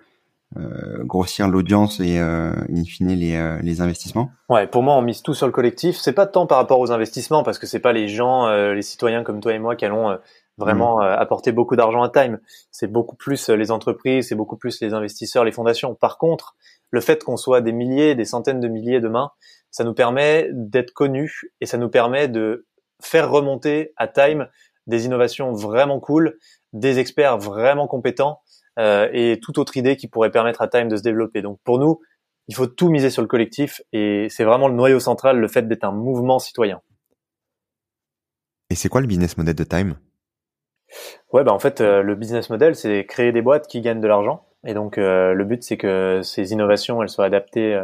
euh, 0.58 1.04
grossir 1.04 1.48
l'audience 1.48 2.00
et 2.00 2.18
in 2.18 2.84
fine 2.84 3.14
les, 3.14 3.60
les 3.62 3.82
investissements? 3.82 4.32
Ouais, 4.50 4.66
pour 4.68 4.82
moi 4.82 4.96
on 4.98 5.04
mise 5.04 5.22
tout 5.22 5.36
sur 5.36 5.46
le 5.46 5.54
collectif. 5.54 5.96
C'est 5.96 6.12
pas 6.12 6.26
tant 6.26 6.48
par 6.48 6.58
rapport 6.58 6.80
aux 6.80 6.92
investissements 6.92 7.44
parce 7.44 7.60
que 7.60 7.68
c'est 7.68 7.80
pas 7.80 7.94
les 7.94 8.10
gens, 8.10 8.50
les 8.74 8.82
citoyens 8.82 9.24
comme 9.24 9.40
toi 9.42 9.54
et 9.54 9.60
moi 9.60 9.76
qui 9.76 9.86
allons 9.86 10.18
vraiment 10.60 11.00
mmh. 11.00 11.04
apporter 11.04 11.52
beaucoup 11.52 11.76
d'argent 11.76 12.04
à 12.04 12.10
Time. 12.10 12.40
C'est 12.72 12.92
beaucoup 12.92 13.16
plus 13.16 13.50
les 13.50 13.72
entreprises, 13.72 14.28
c'est 14.28 14.36
beaucoup 14.36 14.58
plus 14.58 14.82
les 14.82 14.94
investisseurs, 14.94 15.44
les 15.44 15.52
fondations. 15.52 15.96
Par 15.96 16.18
contre, 16.18 16.56
le 16.92 17.02
fait 17.02 17.24
qu'on 17.24 17.38
soit 17.38 17.62
des 17.62 17.72
milliers, 17.72 18.16
des 18.16 18.26
centaines 18.26 18.60
de 18.60 18.68
milliers 18.68 19.00
demain, 19.00 19.32
ça 19.72 19.84
nous 19.84 19.94
permet 19.94 20.50
d'être 20.52 20.92
connus 20.92 21.52
et 21.62 21.66
ça 21.66 21.78
nous 21.78 21.90
permet 21.90 22.28
de 22.28 22.66
faire 23.02 23.30
remonter 23.30 23.94
à 23.98 24.08
Time 24.08 24.48
des 24.88 25.06
innovations 25.06 25.54
vraiment 25.54 26.00
cool, 26.00 26.38
des 26.74 27.00
experts 27.00 27.38
vraiment 27.38 27.88
compétents 27.88 28.42
euh, 28.80 29.08
et 29.14 29.40
toute 29.40 29.58
autre 29.58 29.78
idée 29.78 29.96
qui 29.98 30.08
pourrait 30.08 30.32
permettre 30.32 30.62
à 30.62 30.68
Time 30.68 30.88
de 30.88 30.98
se 30.98 31.04
développer. 31.04 31.42
Donc 31.42 31.60
pour 31.64 31.80
nous, 31.80 32.00
il 32.48 32.56
faut 32.56 32.68
tout 32.68 32.90
miser 32.90 33.12
sur 33.12 33.22
le 33.22 33.28
collectif 33.28 33.82
et 33.94 34.28
c'est 34.30 34.44
vraiment 34.44 34.68
le 34.68 34.74
noyau 34.74 35.00
central, 35.00 35.38
le 35.40 35.48
fait 35.48 35.68
d'être 35.68 35.84
un 35.84 35.92
mouvement 35.92 36.40
citoyen. 36.40 36.82
Et 38.72 38.76
c'est 38.76 38.90
quoi 38.90 39.02
le 39.02 39.08
business 39.08 39.38
model 39.38 39.56
de 39.56 39.64
Time? 39.64 39.96
Ouais, 41.32 41.44
bah 41.44 41.54
en 41.54 41.60
fait, 41.60 41.82
euh, 41.82 42.02
le 42.02 42.16
business 42.16 42.50
model, 42.50 42.76
c'est 42.76 43.06
créer 43.06 43.32
des 43.32 43.42
boîtes 43.42 43.68
qui 43.68 43.82
gagnent 43.82 44.02
de 44.02 44.08
l'argent. 44.08 44.46
Et 44.66 44.74
donc, 44.74 44.98
euh, 44.98 45.34
le 45.34 45.46
but, 45.46 45.64
c'est 45.64 45.78
que 45.78 46.22
ces 46.24 46.52
innovations, 46.52 47.02
elles 47.02 47.10
soient 47.10 47.26
adaptées 47.26 47.82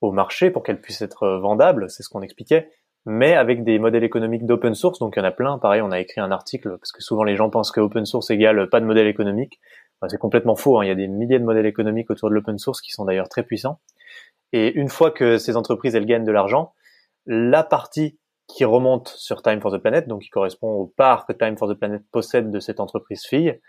au 0.00 0.12
marché 0.12 0.50
pour 0.50 0.62
qu'elles 0.62 0.80
puissent 0.80 1.02
être 1.02 1.38
vendables. 1.38 1.88
C'est 1.90 2.02
ce 2.02 2.08
qu'on 2.08 2.22
expliquait 2.22 2.70
mais 3.08 3.34
avec 3.34 3.64
des 3.64 3.78
modèles 3.78 4.04
économiques 4.04 4.44
d'open 4.44 4.74
source. 4.74 4.98
Donc 4.98 5.14
il 5.16 5.20
y 5.20 5.22
en 5.22 5.24
a 5.24 5.30
plein. 5.30 5.58
Pareil, 5.58 5.80
on 5.80 5.90
a 5.90 5.98
écrit 5.98 6.20
un 6.20 6.30
article 6.30 6.76
parce 6.78 6.92
que 6.92 7.02
souvent 7.02 7.24
les 7.24 7.36
gens 7.36 7.48
pensent 7.48 7.72
que 7.72 7.80
open 7.80 8.04
source 8.04 8.30
égale 8.30 8.68
pas 8.68 8.80
de 8.80 8.84
modèle 8.84 9.06
économique. 9.06 9.60
c'est 10.08 10.18
complètement 10.18 10.56
faux. 10.56 10.78
Hein. 10.78 10.84
Il 10.84 10.88
y 10.88 10.90
a 10.90 10.94
des 10.94 11.08
milliers 11.08 11.38
de 11.38 11.44
modèles 11.44 11.66
économiques 11.66 12.10
autour 12.10 12.28
de 12.28 12.34
l'open 12.34 12.58
source 12.58 12.82
qui 12.82 12.90
sont 12.90 13.06
d'ailleurs 13.06 13.30
très 13.30 13.42
puissants. 13.42 13.80
Et 14.52 14.72
une 14.74 14.90
fois 14.90 15.10
que 15.10 15.38
ces 15.38 15.56
entreprises 15.56 15.94
elles 15.94 16.04
gagnent 16.06 16.24
de 16.24 16.32
l'argent, 16.32 16.74
la 17.26 17.62
partie 17.62 18.18
qui 18.48 18.64
remonte 18.64 19.08
sur 19.08 19.42
Time 19.42 19.60
for 19.60 19.70
the 19.70 19.78
Planet, 19.78 20.08
donc 20.08 20.22
qui 20.22 20.30
correspond 20.30 20.72
au 20.72 20.86
part 20.86 21.26
que 21.26 21.32
Time 21.32 21.56
for 21.56 21.68
the 21.68 21.74
Planet 21.74 22.02
possède 22.10 22.50
de 22.50 22.58
cette 22.58 22.80
entreprise 22.80 23.24
fille, 23.24 23.60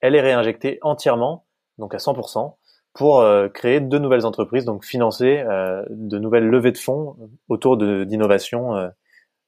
elle 0.00 0.16
est 0.16 0.20
réinjectée 0.20 0.78
entièrement, 0.82 1.46
donc 1.78 1.94
à 1.94 1.98
100%, 1.98 2.56
pour 2.94 3.20
euh, 3.20 3.48
créer 3.48 3.80
de 3.80 3.98
nouvelles 3.98 4.26
entreprises, 4.26 4.64
donc 4.64 4.84
financer 4.84 5.38
euh, 5.38 5.84
de 5.90 6.18
nouvelles 6.18 6.48
levées 6.48 6.72
de 6.72 6.78
fonds 6.78 7.16
autour 7.48 7.76
d'innovations 7.76 8.74
euh, 8.74 8.88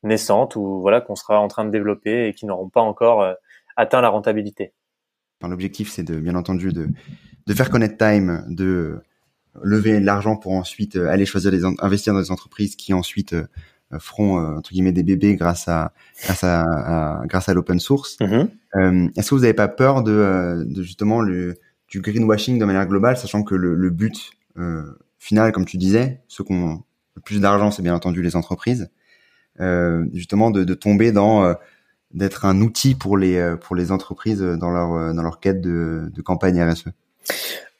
naissantes 0.03 0.55
ou 0.55 0.81
voilà 0.81 1.01
qu'on 1.01 1.16
sera 1.16 1.40
en 1.40 1.49
train 1.49 1.64
de 1.64 1.70
développer 1.70 2.29
et 2.29 2.35
qui 2.35 2.47
n'auront 2.47 2.68
pas 2.68 2.83
encore 2.83 3.27
atteint 3.77 4.03
la 4.03 4.11
rentabilité. 4.11 4.75
L'objectif, 5.42 5.90
c'est 5.90 6.03
de 6.03 6.16
bien 6.16 6.37
entendu 6.37 6.73
de, 6.73 6.88
de 7.47 7.55
faire 7.55 7.70
connaître 7.70 7.97
Time, 7.97 8.44
de 8.49 9.01
lever 9.62 10.01
de 10.01 10.05
l'argent 10.05 10.37
pour 10.37 10.53
ensuite 10.53 10.97
aller 10.97 11.27
choisir 11.27 11.51
des 11.51 11.64
investir 11.79 12.12
dans 12.12 12.20
des 12.20 12.31
entreprises 12.31 12.77
qui 12.77 12.92
ensuite 12.92 13.35
feront 13.99 14.39
entre 14.57 14.71
guillemets 14.73 14.93
des 14.93 15.03
bébés 15.03 15.37
grâce 15.37 15.69
à 15.69 15.93
grâce 16.25 16.45
à, 16.45 17.23
grâce 17.27 17.49
à 17.49 17.55
l'open 17.55 17.81
source. 17.81 18.17
Mm-hmm. 18.21 19.13
Est-ce 19.17 19.31
que 19.31 19.35
vous 19.35 19.43
n'avez 19.43 19.55
pas 19.55 19.69
peur 19.69 20.03
de, 20.03 20.65
de 20.67 20.83
justement 20.83 21.21
le 21.21 21.57
du 21.95 22.01
greenwashing 22.01 22.59
de 22.59 22.65
manière 22.65 22.87
globale, 22.87 23.17
sachant 23.17 23.45
que 23.45 23.55
le, 23.55 23.91
but 23.91 24.33
euh, 24.59 24.99
final, 25.19 25.53
comme 25.53 25.65
tu 25.65 25.77
disais, 25.77 26.21
ceux 26.27 26.43
qui 26.43 26.53
ont 26.53 26.83
le 27.15 27.23
plus 27.23 27.41
d'argent, 27.41 27.71
c'est 27.71 27.83
bien 27.83 27.95
entendu 27.95 28.21
les 28.21 28.35
entreprises, 28.35 28.91
euh, 29.61 30.05
justement 30.13 30.51
de, 30.51 30.75
tomber 30.75 31.13
dans 31.13 31.45
euh, 31.45 31.55
d'être 32.13 32.45
un 32.45 32.61
outil 32.61 32.95
pour 32.95 33.17
les 33.17 33.55
pour 33.61 33.77
les 33.77 33.93
entreprises 33.93 34.41
dans 34.41 34.71
leur 34.71 35.15
dans 35.15 35.23
leur 35.23 35.41
quête 35.41 35.61
de, 35.61 36.11
de 36.13 36.23
campagne 36.23 36.63
RSE. 36.63 36.87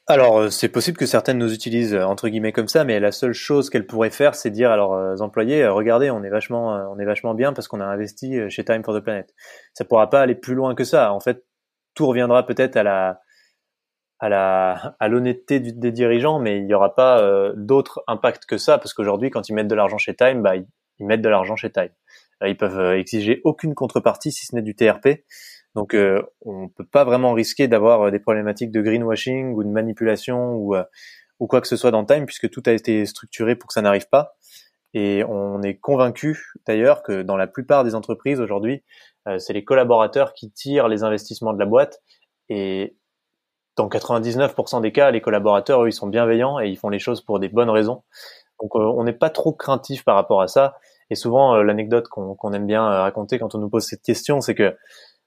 Alors, 0.07 0.51
c'est 0.51 0.69
possible 0.69 0.97
que 0.97 1.07
certaines 1.07 1.39
nous 1.39 1.51
utilisent 1.51 1.95
entre 1.95 2.29
guillemets 2.29 2.51
comme 2.51 2.67
ça, 2.67 2.83
mais 2.83 2.99
la 2.99 3.11
seule 3.11 3.33
chose 3.33 3.71
qu'elles 3.71 3.87
pourraient 3.87 4.11
faire, 4.11 4.35
c'est 4.35 4.51
dire 4.51 4.69
à 4.69 4.75
leurs 4.75 5.21
employés 5.23 5.65
regardez, 5.67 6.11
on 6.11 6.23
est 6.23 6.29
vachement, 6.29 6.73
on 6.91 6.99
est 6.99 7.05
vachement 7.05 7.33
bien 7.33 7.53
parce 7.53 7.67
qu'on 7.67 7.81
a 7.81 7.85
investi 7.85 8.37
chez 8.49 8.63
Time 8.63 8.83
for 8.83 8.95
the 8.95 9.03
Planet. 9.03 9.33
Ça 9.73 9.83
pourra 9.83 10.09
pas 10.11 10.21
aller 10.21 10.35
plus 10.35 10.53
loin 10.53 10.75
que 10.75 10.83
ça. 10.83 11.11
En 11.11 11.19
fait, 11.19 11.43
tout 11.95 12.05
reviendra 12.05 12.45
peut-être 12.45 12.77
à 12.77 12.83
la 12.83 13.21
à 14.19 14.29
la 14.29 14.95
à 14.99 15.07
l'honnêteté 15.07 15.59
des 15.59 15.91
dirigeants, 15.91 16.39
mais 16.39 16.57
il 16.57 16.65
n'y 16.65 16.73
aura 16.73 16.95
pas 16.95 17.19
euh, 17.21 17.53
d'autre 17.55 18.03
impact 18.07 18.45
que 18.45 18.57
ça, 18.57 18.77
parce 18.77 18.93
qu'aujourd'hui, 18.93 19.29
quand 19.29 19.49
ils 19.49 19.53
mettent 19.53 19.67
de 19.67 19.75
l'argent 19.75 19.97
chez 19.97 20.15
Time, 20.15 20.41
bah, 20.41 20.55
ils, 20.55 20.67
mettent 21.05 21.21
de 21.21 21.29
l'argent 21.29 21.55
chez 21.55 21.71
Time. 21.71 21.89
Euh, 22.43 22.49
ils 22.49 22.57
peuvent 22.57 22.79
euh, 22.79 22.97
exiger 22.97 23.41
aucune 23.43 23.75
contrepartie 23.75 24.31
si 24.31 24.45
ce 24.45 24.55
n'est 24.55 24.61
du 24.61 24.75
TRP. 24.75 25.23
Donc, 25.75 25.93
euh, 25.93 26.21
on 26.45 26.69
peut 26.69 26.85
pas 26.85 27.03
vraiment 27.03 27.33
risquer 27.33 27.67
d'avoir 27.67 28.11
des 28.11 28.19
problématiques 28.19 28.71
de 28.71 28.81
greenwashing 28.81 29.53
ou 29.53 29.63
de 29.63 29.69
manipulation 29.69 30.55
ou 30.55 30.75
ou 31.39 31.47
quoi 31.47 31.59
que 31.59 31.67
ce 31.67 31.75
soit 31.75 31.91
dans 31.91 32.05
Time, 32.05 32.25
puisque 32.25 32.49
tout 32.49 32.63
a 32.65 32.71
été 32.71 33.05
structuré 33.05 33.55
pour 33.55 33.67
que 33.67 33.73
ça 33.73 33.81
n'arrive 33.81 34.07
pas. 34.07 34.35
Et 34.93 35.25
on 35.25 35.61
est 35.61 35.75
convaincu 35.75 36.53
d'ailleurs 36.65 37.03
que 37.03 37.21
dans 37.21 37.35
la 37.35 37.47
plupart 37.47 37.83
des 37.83 37.93
entreprises 37.93 38.39
aujourd'hui, 38.39 38.83
c'est 39.37 39.51
les 39.51 39.65
collaborateurs 39.65 40.33
qui 40.33 40.49
tirent 40.51 40.87
les 40.87 41.03
investissements 41.03 41.51
de 41.51 41.59
la 41.59 41.65
boîte. 41.65 42.01
Et 42.47 42.95
dans 43.75 43.89
99% 43.89 44.81
des 44.81 44.91
cas, 44.91 45.11
les 45.11 45.21
collaborateurs, 45.21 45.83
eux, 45.83 45.89
ils 45.89 45.93
sont 45.93 46.07
bienveillants 46.07 46.59
et 46.59 46.69
ils 46.69 46.77
font 46.77 46.89
les 46.89 46.99
choses 46.99 47.21
pour 47.21 47.39
des 47.39 47.49
bonnes 47.49 47.69
raisons. 47.69 48.03
Donc, 48.61 48.75
euh, 48.75 48.79
on 48.79 49.03
n'est 49.03 49.13
pas 49.13 49.29
trop 49.29 49.51
craintif 49.51 50.03
par 50.03 50.15
rapport 50.15 50.41
à 50.41 50.47
ça. 50.47 50.77
Et 51.09 51.15
souvent, 51.15 51.55
euh, 51.55 51.63
l'anecdote 51.63 52.07
qu'on 52.07 52.53
aime 52.53 52.65
bien 52.65 52.85
euh, 52.85 53.01
raconter 53.01 53.37
quand 53.37 53.53
on 53.53 53.59
nous 53.59 53.69
pose 53.69 53.85
cette 53.85 54.01
question, 54.01 54.41
c'est 54.41 54.55
que, 54.55 54.75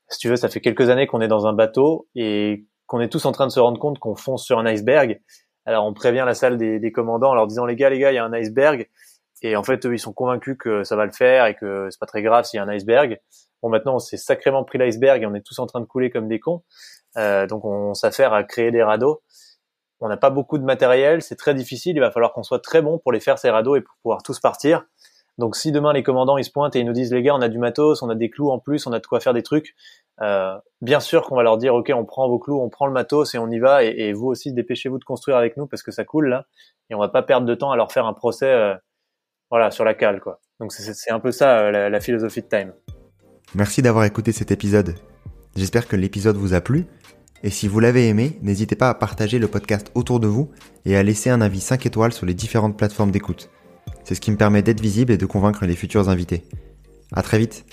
si 0.08 0.18
tu 0.18 0.28
veux, 0.28 0.36
ça 0.36 0.48
fait 0.48 0.60
quelques 0.60 0.88
années 0.90 1.06
qu'on 1.06 1.20
est 1.20 1.28
dans 1.28 1.46
un 1.46 1.52
bateau 1.52 2.08
et 2.14 2.66
qu'on 2.86 3.00
est 3.00 3.08
tous 3.08 3.24
en 3.26 3.32
train 3.32 3.46
de 3.46 3.52
se 3.52 3.60
rendre 3.60 3.78
compte 3.78 3.98
qu'on 3.98 4.16
fonce 4.16 4.44
sur 4.44 4.58
un 4.58 4.66
iceberg. 4.66 5.20
Alors, 5.66 5.84
on 5.84 5.92
prévient 5.92 6.24
la 6.26 6.34
salle 6.34 6.56
des, 6.56 6.92
commandants 6.92 7.30
en 7.30 7.34
leur 7.34 7.46
disant, 7.46 7.66
les 7.66 7.76
gars, 7.76 7.90
les 7.90 7.98
gars, 7.98 8.10
il 8.10 8.14
y 8.14 8.18
a 8.18 8.24
un 8.24 8.32
iceberg. 8.32 8.88
Et 9.42 9.54
en 9.54 9.62
fait, 9.62 9.84
eux, 9.86 9.94
ils 9.94 9.98
sont 9.98 10.14
convaincus 10.14 10.56
que 10.58 10.82
ça 10.82 10.96
va 10.96 11.04
le 11.04 11.12
faire 11.12 11.46
et 11.46 11.54
que 11.54 11.88
c'est 11.90 12.00
pas 12.00 12.06
très 12.06 12.22
grave 12.22 12.44
s'il 12.44 12.56
y 12.56 12.60
a 12.60 12.64
un 12.64 12.68
iceberg. 12.68 13.20
Bon, 13.62 13.68
maintenant, 13.68 13.96
on 13.96 13.98
s'est 13.98 14.16
sacrément 14.16 14.64
pris 14.64 14.78
l'iceberg 14.78 15.22
et 15.22 15.26
on 15.26 15.34
est 15.34 15.44
tous 15.44 15.58
en 15.58 15.66
train 15.66 15.80
de 15.80 15.84
couler 15.84 16.10
comme 16.10 16.26
des 16.26 16.40
cons. 16.40 16.62
Euh, 17.16 17.46
donc 17.46 17.64
on 17.64 17.94
s'affaire 17.94 18.32
à 18.32 18.44
créer 18.44 18.70
des 18.70 18.82
radeaux. 18.82 19.22
On 20.00 20.08
n'a 20.08 20.16
pas 20.16 20.30
beaucoup 20.30 20.58
de 20.58 20.64
matériel, 20.64 21.22
c'est 21.22 21.36
très 21.36 21.54
difficile. 21.54 21.96
Il 21.96 22.00
va 22.00 22.10
falloir 22.10 22.32
qu'on 22.32 22.44
soit 22.44 22.60
très 22.60 22.82
bon 22.82 22.98
pour 22.98 23.12
les 23.12 23.20
faire 23.20 23.38
ces 23.38 23.50
radeaux 23.50 23.76
et 23.76 23.80
pour 23.80 23.94
pouvoir 24.02 24.22
tous 24.22 24.38
partir. 24.38 24.84
Donc 25.38 25.54
si 25.56 25.72
demain 25.72 25.92
les 25.92 26.02
commandants 26.02 26.36
ils 26.36 26.44
se 26.44 26.50
pointent 26.50 26.74
et 26.76 26.80
ils 26.80 26.86
nous 26.86 26.92
disent 26.92 27.12
les 27.12 27.22
gars 27.22 27.34
on 27.34 27.40
a 27.40 27.48
du 27.48 27.58
matos, 27.58 28.02
on 28.02 28.10
a 28.10 28.14
des 28.14 28.28
clous 28.28 28.50
en 28.50 28.58
plus, 28.58 28.86
on 28.86 28.92
a 28.92 28.98
de 28.98 29.06
quoi 29.06 29.20
faire 29.20 29.34
des 29.34 29.42
trucs, 29.42 29.74
euh, 30.20 30.56
bien 30.80 31.00
sûr 31.00 31.22
qu'on 31.22 31.36
va 31.36 31.42
leur 31.42 31.58
dire 31.58 31.74
ok 31.74 31.92
on 31.94 32.04
prend 32.04 32.28
vos 32.28 32.38
clous, 32.38 32.60
on 32.60 32.68
prend 32.68 32.86
le 32.86 32.92
matos 32.92 33.34
et 33.34 33.38
on 33.38 33.48
y 33.50 33.58
va 33.58 33.84
et, 33.84 34.12
vous 34.12 34.26
aussi 34.26 34.52
dépêchez-vous 34.52 34.98
de 34.98 35.04
construire 35.04 35.36
avec 35.36 35.56
nous 35.56 35.66
parce 35.66 35.82
que 35.82 35.92
ça 35.92 36.04
coule 36.04 36.28
là 36.28 36.46
et 36.90 36.94
on 36.94 36.98
va 36.98 37.08
pas 37.08 37.22
perdre 37.22 37.46
de 37.46 37.54
temps 37.54 37.70
à 37.70 37.76
leur 37.76 37.92
faire 37.92 38.06
un 38.06 38.14
procès 38.14 38.52
euh, 38.52 38.74
voilà 39.50 39.70
sur 39.70 39.84
la 39.84 39.94
cale 39.94 40.20
quoi. 40.20 40.40
Donc 40.60 40.72
c'est 40.72 41.12
un 41.12 41.20
peu 41.20 41.30
ça 41.30 41.70
la, 41.70 41.88
la 41.88 42.00
philosophie 42.00 42.42
de 42.42 42.48
Time. 42.48 42.72
Merci 43.54 43.80
d'avoir 43.80 44.04
écouté 44.04 44.32
cet 44.32 44.50
épisode. 44.50 44.96
J'espère 45.56 45.86
que 45.86 45.96
l'épisode 45.96 46.36
vous 46.36 46.52
a 46.52 46.60
plu 46.60 46.86
et 47.44 47.50
si 47.50 47.68
vous 47.68 47.78
l'avez 47.78 48.08
aimé, 48.08 48.38
n'hésitez 48.42 48.74
pas 48.74 48.88
à 48.88 48.94
partager 48.94 49.38
le 49.38 49.46
podcast 49.46 49.92
autour 49.94 50.18
de 50.18 50.26
vous 50.26 50.50
et 50.84 50.96
à 50.96 51.04
laisser 51.04 51.30
un 51.30 51.40
avis 51.40 51.60
5 51.60 51.86
étoiles 51.86 52.12
sur 52.12 52.26
les 52.26 52.34
différentes 52.34 52.76
plateformes 52.76 53.12
d'écoute. 53.12 53.50
C'est 54.08 54.14
ce 54.14 54.22
qui 54.22 54.30
me 54.30 54.38
permet 54.38 54.62
d'être 54.62 54.80
visible 54.80 55.12
et 55.12 55.18
de 55.18 55.26
convaincre 55.26 55.66
les 55.66 55.76
futurs 55.76 56.08
invités. 56.08 56.42
À 57.12 57.20
très 57.20 57.38
vite! 57.38 57.66